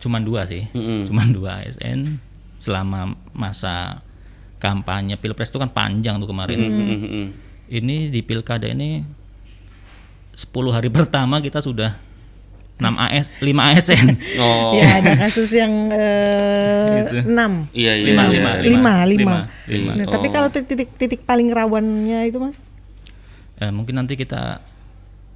cuma 0.00 0.16
dua 0.16 0.48
sih, 0.48 0.64
Mm-mm. 0.72 1.04
cuma 1.04 1.28
dua 1.28 1.60
ASN 1.60 2.16
selama 2.56 3.20
masa 3.36 4.00
kampanye 4.56 5.20
Pilpres 5.20 5.52
itu 5.52 5.60
kan 5.60 5.68
panjang 5.68 6.16
tuh 6.16 6.28
kemarin. 6.28 6.56
Mm-mm. 6.56 7.26
Ini 7.70 8.10
di 8.10 8.20
pilkada 8.24 8.66
ini 8.66 9.04
10 10.34 10.50
hari 10.72 10.88
pertama 10.90 11.38
kita 11.38 11.60
sudah 11.60 11.94
6 12.80 12.96
AS 12.96 13.26
5 13.38 13.70
ASN. 13.70 14.06
Oh, 14.40 14.74
Ya 14.74 14.88
ada 14.98 15.12
kasus 15.16 15.52
yang 15.52 15.70
eh, 15.92 17.04
Gitu. 17.04 17.28
enam, 17.28 17.68
iya 17.70 17.92
iya. 17.94 18.06
Lima, 18.12 18.22
iya. 18.24 18.32
lima, 18.32 18.50
lima, 18.58 18.94
lima. 19.04 19.36
lima. 19.68 19.92
Nah, 19.94 20.06
Tapi 20.08 20.26
Oh. 20.26 20.32
kalau 20.32 20.48
titik-titik 20.48 21.22
paling 21.22 21.48
rawannya 21.48 22.26
itu 22.26 22.40
mas, 22.40 22.58
Eh, 23.56 23.68
mungkin 23.68 24.00
nanti 24.00 24.16
kita 24.16 24.64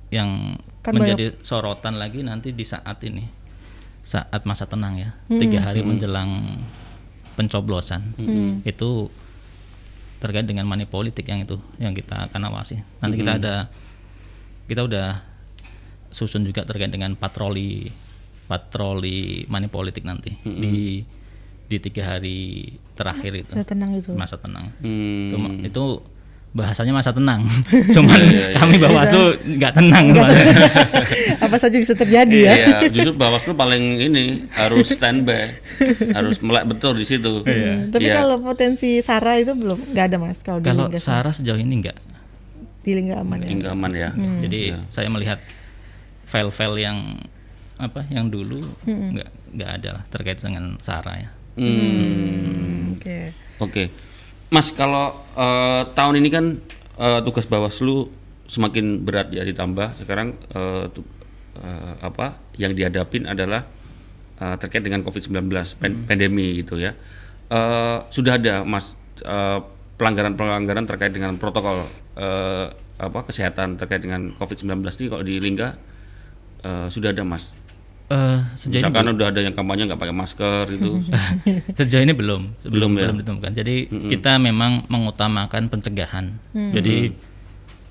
yang 0.09 0.57
Kan 0.81 0.97
menjadi 0.97 1.37
sorotan 1.41 1.97
lagi 1.97 2.25
nanti 2.25 2.53
di 2.53 2.65
saat 2.65 2.97
ini 3.05 3.25
saat 4.01 4.45
masa 4.45 4.65
tenang 4.65 4.97
ya 4.97 5.11
tiga 5.29 5.61
hari 5.61 5.81
menjelang 5.81 6.61
pencoblosan 7.35 8.13
itu 8.63 9.09
terkait 10.21 10.45
dengan 10.45 10.65
money 10.65 10.85
politik 10.85 11.25
yang 11.25 11.41
itu 11.41 11.57
yang 11.77 11.93
kita 11.93 12.29
akan 12.29 12.49
awasi 12.49 12.81
nanti 13.01 13.17
kita 13.17 13.37
ada 13.37 13.55
kita 14.65 14.85
udah 14.85 15.21
susun 16.15 16.47
juga 16.47 16.63
terkait 16.63 16.89
dengan 16.89 17.13
patroli 17.13 17.91
patroli 18.47 19.19
money 19.47 19.67
politik 19.67 20.03
nanti 20.03 20.31
di 20.41 21.03
di 21.65 21.77
tiga 21.81 22.15
hari 22.15 22.71
terakhir 22.93 23.33
itu 23.37 23.51
saya 23.51 23.67
tenang 23.67 23.91
itu. 23.93 24.13
masa 24.13 24.37
tenang 24.37 24.71
Hmm. 24.79 25.27
itu, 25.27 25.37
itu 25.67 25.85
bahasanya 26.55 26.95
masa 26.95 27.11
tenang 27.11 27.43
cuman 27.97 28.21
kami 28.55 28.79
Bawaslu 28.79 29.25
nggak 29.59 29.73
tenang 29.75 30.05
kemarin. 30.09 30.47
Apa 31.45 31.57
saja 31.59 31.75
bisa 31.75 31.99
terjadi 31.99 32.39
ya? 32.39 32.53
Iya, 32.55 32.77
justru 32.87 33.11
Bawaslu 33.13 33.59
paling 33.59 33.83
ini 33.99 34.47
harus 34.55 34.87
standby, 34.89 35.51
harus 36.15 36.39
melek 36.39 36.71
betul 36.71 36.95
di 36.95 37.03
situ. 37.03 37.43
Hmm, 37.43 37.91
Tapi 37.91 38.07
Iya. 38.07 38.23
kalau 38.23 38.39
potensi 38.39 39.03
Sarah 39.03 39.35
itu 39.35 39.51
belum 39.51 39.91
nggak 39.91 40.05
ada 40.07 40.17
mas 40.17 40.47
kalau 40.47 40.63
di 40.63 40.71
kalau 40.71 40.87
Sarah 40.95 41.35
sejauh 41.35 41.59
ini 41.59 41.75
nggak 41.83 41.97
di 42.85 42.93
Lingga 42.93 43.19
aman 43.19 43.43
ya. 43.43 43.51
aman 43.67 43.91
ya. 43.93 44.11
jadi 44.47 44.61
Iya. 44.71 44.79
saya 44.95 45.11
melihat 45.11 45.43
file-file 46.35 46.83
yang 46.83 46.99
apa 47.79 48.03
yang 48.07 48.27
dulu 48.27 48.59
nggak 49.15 49.31
nggak 49.55 49.71
ada 49.73 49.89
lah 49.95 50.05
terkait 50.11 50.39
dengan 50.39 50.75
Sarah 50.79 51.15
ya. 51.17 51.31
Hmm. 51.55 52.99
Oke. 52.99 53.19
Oke, 53.63 53.85
Mas 54.51 54.71
kalau 54.71 55.15
eh, 55.33 55.83
tahun 55.89 56.19
ini 56.19 56.29
kan 56.29 56.45
eh, 56.99 57.21
tugas 57.23 57.47
Bawaslu 57.47 58.11
semakin 58.47 59.01
berat 59.01 59.31
ya 59.31 59.43
ditambah. 59.43 60.03
Sekarang 60.03 60.35
tu- 60.91 61.07
eh, 61.57 61.95
apa 62.03 62.43
yang 62.55 62.75
dihadapin 62.75 63.31
adalah 63.31 63.63
eh, 64.35 64.57
terkait 64.59 64.83
dengan 64.83 65.07
COVID-19 65.07 65.47
pen- 65.79 66.03
pandemi 66.05 66.59
gitu 66.59 66.83
ya. 66.83 66.99
Eh, 67.47 67.99
sudah 68.11 68.35
ada 68.35 68.67
Mas 68.67 68.99
pelanggaran-pelanggaran 69.95 70.85
terkait 70.85 71.15
dengan 71.15 71.39
protokol 71.39 71.87
eh, 72.19 72.67
apa 72.95 73.19
kesehatan 73.27 73.75
terkait 73.75 74.03
dengan 74.03 74.35
COVID-19 74.35 74.71
ini 74.83 75.09
kalau 75.09 75.23
di 75.23 75.39
Lingga 75.39 75.94
eh, 76.65 76.87
sudah 76.89 77.11
ada 77.11 77.23
Mas. 77.23 77.53
Eh, 78.05 78.39
sejauh 78.55 78.79
ini 78.79 78.85
Misalkan 78.85 79.07
udah 79.11 79.27
ada 79.29 79.41
yang 79.41 79.53
kampanye 79.53 79.83
nggak 79.87 79.97
pakai 79.97 80.13
masker 80.13 80.65
itu. 80.71 80.93
sejauh 81.79 82.03
ini 82.03 82.13
belum. 82.13 82.43
Belum 82.63 82.93
ya? 82.95 83.09
belum 83.09 83.17
ditemukan. 83.21 83.53
Jadi 83.55 83.75
kita 84.09 84.37
memang 84.37 84.85
mengutamakan 84.87 85.69
pencegahan. 85.69 86.37
Jadi 86.53 87.17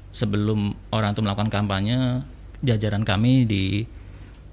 sebelum 0.10 0.78
orang 0.90 1.12
itu 1.12 1.22
melakukan 1.22 1.50
kampanye 1.50 2.22
jajaran 2.62 3.02
kami 3.02 3.44
di 3.44 3.64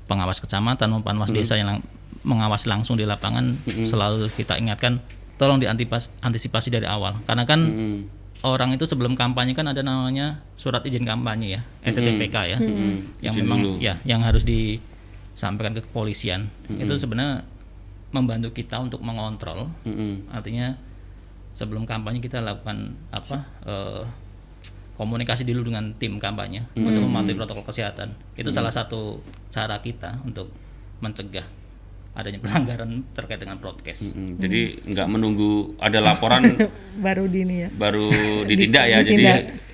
pengawas 0.06 0.40
kecamatan 0.40 0.90
maupun 0.90 1.04
pengawas 1.06 1.30
desa 1.30 1.54
yang 1.54 1.68
lang- 1.70 1.86
mengawasi 2.20 2.68
langsung 2.68 2.96
di 2.96 3.04
lapangan 3.04 3.56
selalu 3.64 4.28
kita 4.30 4.56
ingatkan 4.56 5.00
tolong 5.36 5.56
diantipas 5.56 6.08
antisipasi 6.20 6.68
dari 6.68 6.84
awal. 6.84 7.16
Karena 7.24 7.44
kan 7.44 7.60
Hmm. 7.60 8.00
Orang 8.46 8.72
itu 8.72 8.88
sebelum 8.88 9.12
kampanye 9.12 9.52
kan 9.52 9.68
ada 9.68 9.84
namanya 9.84 10.40
surat 10.56 10.80
izin 10.86 11.04
kampanye 11.04 11.58
ya 11.58 11.60
STTPK 11.84 12.36
ya 12.48 12.58
yang 13.20 13.34
Izin 13.36 13.44
memang 13.44 13.58
dulu. 13.60 13.76
ya 13.78 14.00
yang 14.08 14.24
harus 14.24 14.44
disampaikan 14.44 15.76
ke 15.76 15.84
kepolisian. 15.84 16.48
Itu 16.72 16.96
sebenarnya 16.96 17.44
membantu 18.10 18.50
kita 18.50 18.80
untuk 18.80 19.04
mengontrol. 19.04 19.70
Mm-mm. 19.86 20.26
artinya 20.32 20.74
sebelum 21.54 21.84
kampanye 21.84 22.22
kita 22.22 22.40
lakukan 22.42 22.96
apa 23.12 23.44
eh, 23.66 24.02
komunikasi 24.96 25.44
dulu 25.48 25.72
dengan 25.72 25.92
tim 25.96 26.16
kampanye 26.20 26.64
untuk 26.76 27.04
mematuhi 27.04 27.36
protokol 27.36 27.64
kesehatan. 27.68 28.16
Itu 28.36 28.52
salah 28.52 28.72
satu 28.72 29.20
cara 29.52 29.80
kita 29.84 30.20
untuk 30.24 30.48
mencegah 31.00 31.59
adanya 32.10 32.42
pelanggaran 32.42 33.06
terkait 33.12 33.38
dengan 33.38 33.56
broadcast 33.56 34.12
Mm, 34.12 34.34
Jadi 34.36 34.60
nggak 34.84 35.06
menunggu 35.06 35.78
ada 35.78 35.98
laporan 35.98 36.42
Baru 37.06 37.24
di 37.24 37.42
ini 37.42 37.64
ya. 37.64 37.68
baru 37.70 38.10
ditindak 38.50 38.84
ya. 38.86 38.98
Jadi. 39.00 39.24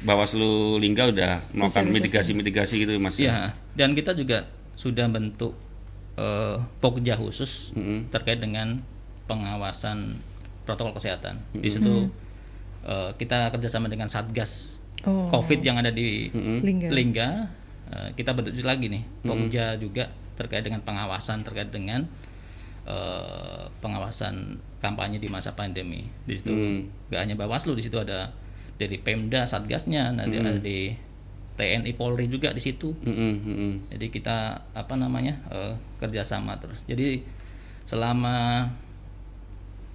Bawaslu 0.03 0.79
Lingga 0.79 1.11
udah 1.11 1.42
melakukan 1.51 1.90
mitigasi-mitigasi 1.90 2.87
gitu 2.87 2.94
Mas. 2.96 3.18
Ya, 3.18 3.51
dan 3.75 3.90
kita 3.90 4.12
juga 4.12 4.46
sudah 4.75 5.09
bentuk 5.09 5.57
eh, 6.14 6.57
pokja 6.79 7.16
khusus 7.16 7.75
Mm-mm. 7.75 8.07
terkait 8.09 8.38
dengan 8.38 8.79
pengawasan 9.27 10.14
protokol 10.62 10.94
kesehatan. 10.94 11.42
Di 11.53 11.66
situ 11.68 12.07
eh, 12.83 13.11
kita 13.14 13.51
kerjasama 13.51 13.87
dengan 13.87 14.07
Satgas 14.07 14.79
Oh. 15.05 15.29
COVID 15.31 15.61
yang 15.61 15.77
ada 15.77 15.90
di 15.90 16.33
Lingga. 16.35 16.88
Lingga. 16.90 17.29
Eh, 17.87 18.09
kita 18.14 18.33
bentuk 18.33 18.57
lagi 18.61 18.87
nih 18.88 19.03
pokja 19.22 19.77
juga 19.77 20.07
terkait 20.35 20.61
dengan 20.61 20.83
pengawasan 20.83 21.40
terkait 21.40 21.70
dengan 21.70 22.03
eh, 22.87 23.62
pengawasan 23.77 24.55
kampanye 24.79 25.18
di 25.18 25.27
masa 25.27 25.51
pandemi. 25.53 26.07
Di 26.22 26.35
situ 26.35 26.51
Hmm. 26.51 26.87
nggak 27.09 27.20
hanya 27.20 27.35
Bawaslu, 27.35 27.75
di 27.75 27.83
situ 27.83 27.99
ada 27.99 28.31
dari 28.77 28.96
Pemda, 28.96 29.42
Satgasnya, 29.42 30.12
nanti 30.12 30.37
ada 30.37 30.55
di 30.55 30.94
TNI 31.57 31.92
Polri 31.92 32.29
juga 32.29 32.53
di 32.53 32.61
situ. 32.61 32.92
Mm-mm, 33.01 33.33
mm-mm. 33.40 33.72
Jadi 33.90 34.07
kita 34.09 34.37
apa 34.70 34.94
namanya 34.94 35.35
eh, 35.49 35.72
kerjasama 35.96 36.55
terus. 36.57 36.85
Jadi 36.85 37.25
selama 37.83 38.68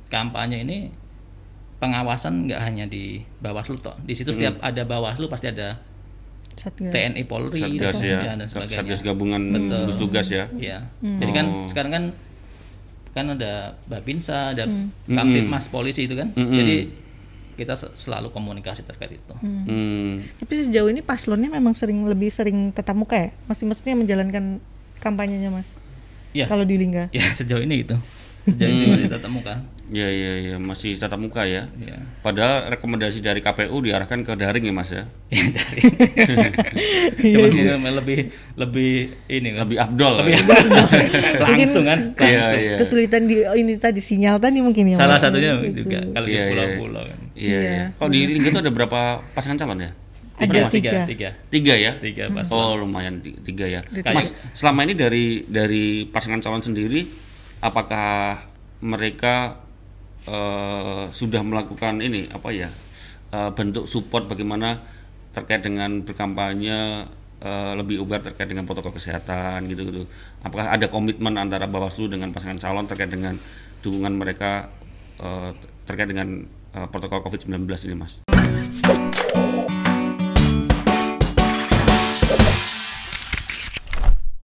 kampanye 0.08 0.64
ini 0.64 0.78
pengawasan 1.78 2.46
nggak 2.46 2.62
hanya 2.62 2.86
di 2.86 3.22
Bawaslu 3.40 3.80
toh. 3.80 3.96
Di 4.00 4.14
situ 4.14 4.30
setiap 4.30 4.60
ada 4.60 4.84
Bawaslu 4.84 5.26
pasti 5.28 5.50
ada 5.50 5.80
Satgas. 6.52 6.92
TNI 6.92 7.24
Polri 7.24 7.58
Satgas 7.58 7.96
dan- 7.96 8.06
ya, 8.06 8.20
dan 8.36 8.44
sebagainya. 8.44 8.78
Satgas 8.78 9.02
gabungan 9.02 9.42
Betul. 9.50 9.78
gugus 9.82 9.98
tugas 9.98 10.28
ya. 10.30 10.46
Iya. 10.52 10.84
Jadi 11.00 11.32
kan 11.32 11.46
Oh. 11.48 11.66
sekarang 11.66 11.92
kan 11.92 12.04
kan 13.12 13.28
ada 13.30 13.76
Babinsa, 13.86 14.52
ada 14.52 14.64
Hmm. 14.64 14.90
Kamtipmas 15.06 15.68
polisi 15.68 16.06
itu 16.06 16.16
kan. 16.16 16.32
Mm-mm. 16.32 16.54
Jadi 16.54 16.76
kita 17.54 17.76
se- 17.76 17.92
selalu 17.96 18.32
komunikasi 18.32 18.82
terkait 18.82 19.14
itu. 19.14 19.34
Hmm. 19.38 20.24
Tapi 20.40 20.54
sejauh 20.58 20.88
ini 20.88 21.00
paslonnya 21.00 21.48
memang 21.48 21.76
sering 21.76 22.02
lebih 22.04 22.32
sering 22.32 22.72
tatap 22.72 22.96
muka 22.96 23.16
ya? 23.18 23.30
Masih 23.46 23.68
maksudnya 23.68 23.94
menjalankan 23.94 24.58
kampanyenya 24.98 25.52
mas? 25.52 25.68
Ya. 26.32 26.48
Kalau 26.48 26.64
di 26.64 26.80
Lingga? 26.80 27.12
Ya 27.12 27.28
sejauh 27.38 27.60
ini 27.60 27.84
gitu. 27.84 28.00
Sejauh 28.48 28.72
ini 28.72 28.86
masih 28.88 29.08
tatap 29.12 29.30
muka. 29.30 29.56
Ya 29.92 30.08
ya 30.08 30.34
ya 30.40 30.56
masih 30.56 30.96
tatap 30.96 31.20
muka 31.20 31.44
ya. 31.44 31.68
Ya. 31.76 32.00
Padahal 32.24 32.72
rekomendasi 32.72 33.20
dari 33.20 33.44
KPU 33.44 33.76
diarahkan 33.78 34.24
ke 34.24 34.34
daring 34.34 34.64
ya 34.64 34.72
Mas 34.72 34.88
ya. 34.90 35.04
Ya 35.30 35.44
dari. 35.52 35.82
Iya, 37.22 37.76
Cuman 37.76 38.00
lebih 38.00 38.20
lebih 38.56 38.92
ini 39.28 39.48
kan. 39.52 39.68
Lebih 39.68 39.78
afdol. 39.78 40.14
Lebih 40.24 40.34
langsung 41.44 41.84
kan. 41.84 42.00
Iya, 42.16 42.40
langsung. 42.40 42.62
iya. 42.64 42.76
Kesulitan 42.80 43.22
di 43.28 43.36
ini 43.44 43.76
tadi 43.76 44.00
sinyal 44.00 44.40
tadi 44.40 44.64
mungkin 44.64 44.90
ya. 44.90 44.98
Salah 44.98 45.20
Mas? 45.20 45.28
satunya 45.28 45.60
Gitu. 45.60 45.84
juga 45.84 46.00
kalau 46.10 46.24
di 46.24 46.32
Iya, 46.32 46.40
iya. 46.40 46.50
pulau-pulau 46.50 47.04
kan. 47.04 47.20
Iya. 47.36 47.50
Iya. 47.52 47.60
iya. 47.62 47.86
Kalau 47.94 48.10
di 48.10 48.20
Lingga 48.26 48.48
itu 48.50 48.60
ada 48.60 48.72
berapa 48.72 49.00
pasangan 49.30 49.58
calon 49.58 49.80
ya? 49.82 49.92
Ada 50.40 50.60
tiga. 50.70 50.92
tiga. 51.06 51.30
Tiga 51.52 51.74
ya? 51.76 51.92
Tiga 52.00 52.32
pas. 52.32 52.48
Oh 52.48 52.74
lumayan 52.74 53.20
ti- 53.20 53.36
tiga 53.44 53.68
ya. 53.68 53.84
Mas 54.10 54.32
selama 54.52 54.88
ini 54.88 54.96
dari 54.96 55.44
dari 55.46 55.84
pasangan 56.08 56.40
calon 56.40 56.64
sendiri, 56.64 57.06
apakah 57.60 58.40
mereka 58.80 59.60
eh, 60.28 61.06
sudah 61.10 61.42
melakukan 61.42 62.02
ini 62.02 62.30
apa 62.30 62.50
ya 62.54 62.70
eh, 63.32 63.52
bentuk 63.54 63.88
support 63.90 64.28
bagaimana 64.28 64.82
terkait 65.32 65.64
dengan 65.64 66.04
berkampanye 66.04 67.08
eh, 67.42 67.74
lebih 67.80 68.04
ubar 68.04 68.20
terkait 68.22 68.52
dengan 68.52 68.68
protokol 68.68 68.94
kesehatan 68.96 69.66
gitu 69.72 69.88
gitu. 69.88 70.04
Apakah 70.44 70.76
ada 70.76 70.92
komitmen 70.92 71.40
antara 71.40 71.66
Bawaslu 71.66 72.12
dengan 72.12 72.36
pasangan 72.36 72.60
calon 72.60 72.86
terkait 72.86 73.10
dengan 73.10 73.40
dukungan 73.82 74.14
mereka 74.14 74.70
eh, 75.18 75.50
terkait 75.88 76.12
dengan 76.12 76.46
eh, 76.76 76.88
protokol 76.92 77.24
COVID-19 77.26 77.66
ini, 77.88 77.96
Mas? 77.96 78.22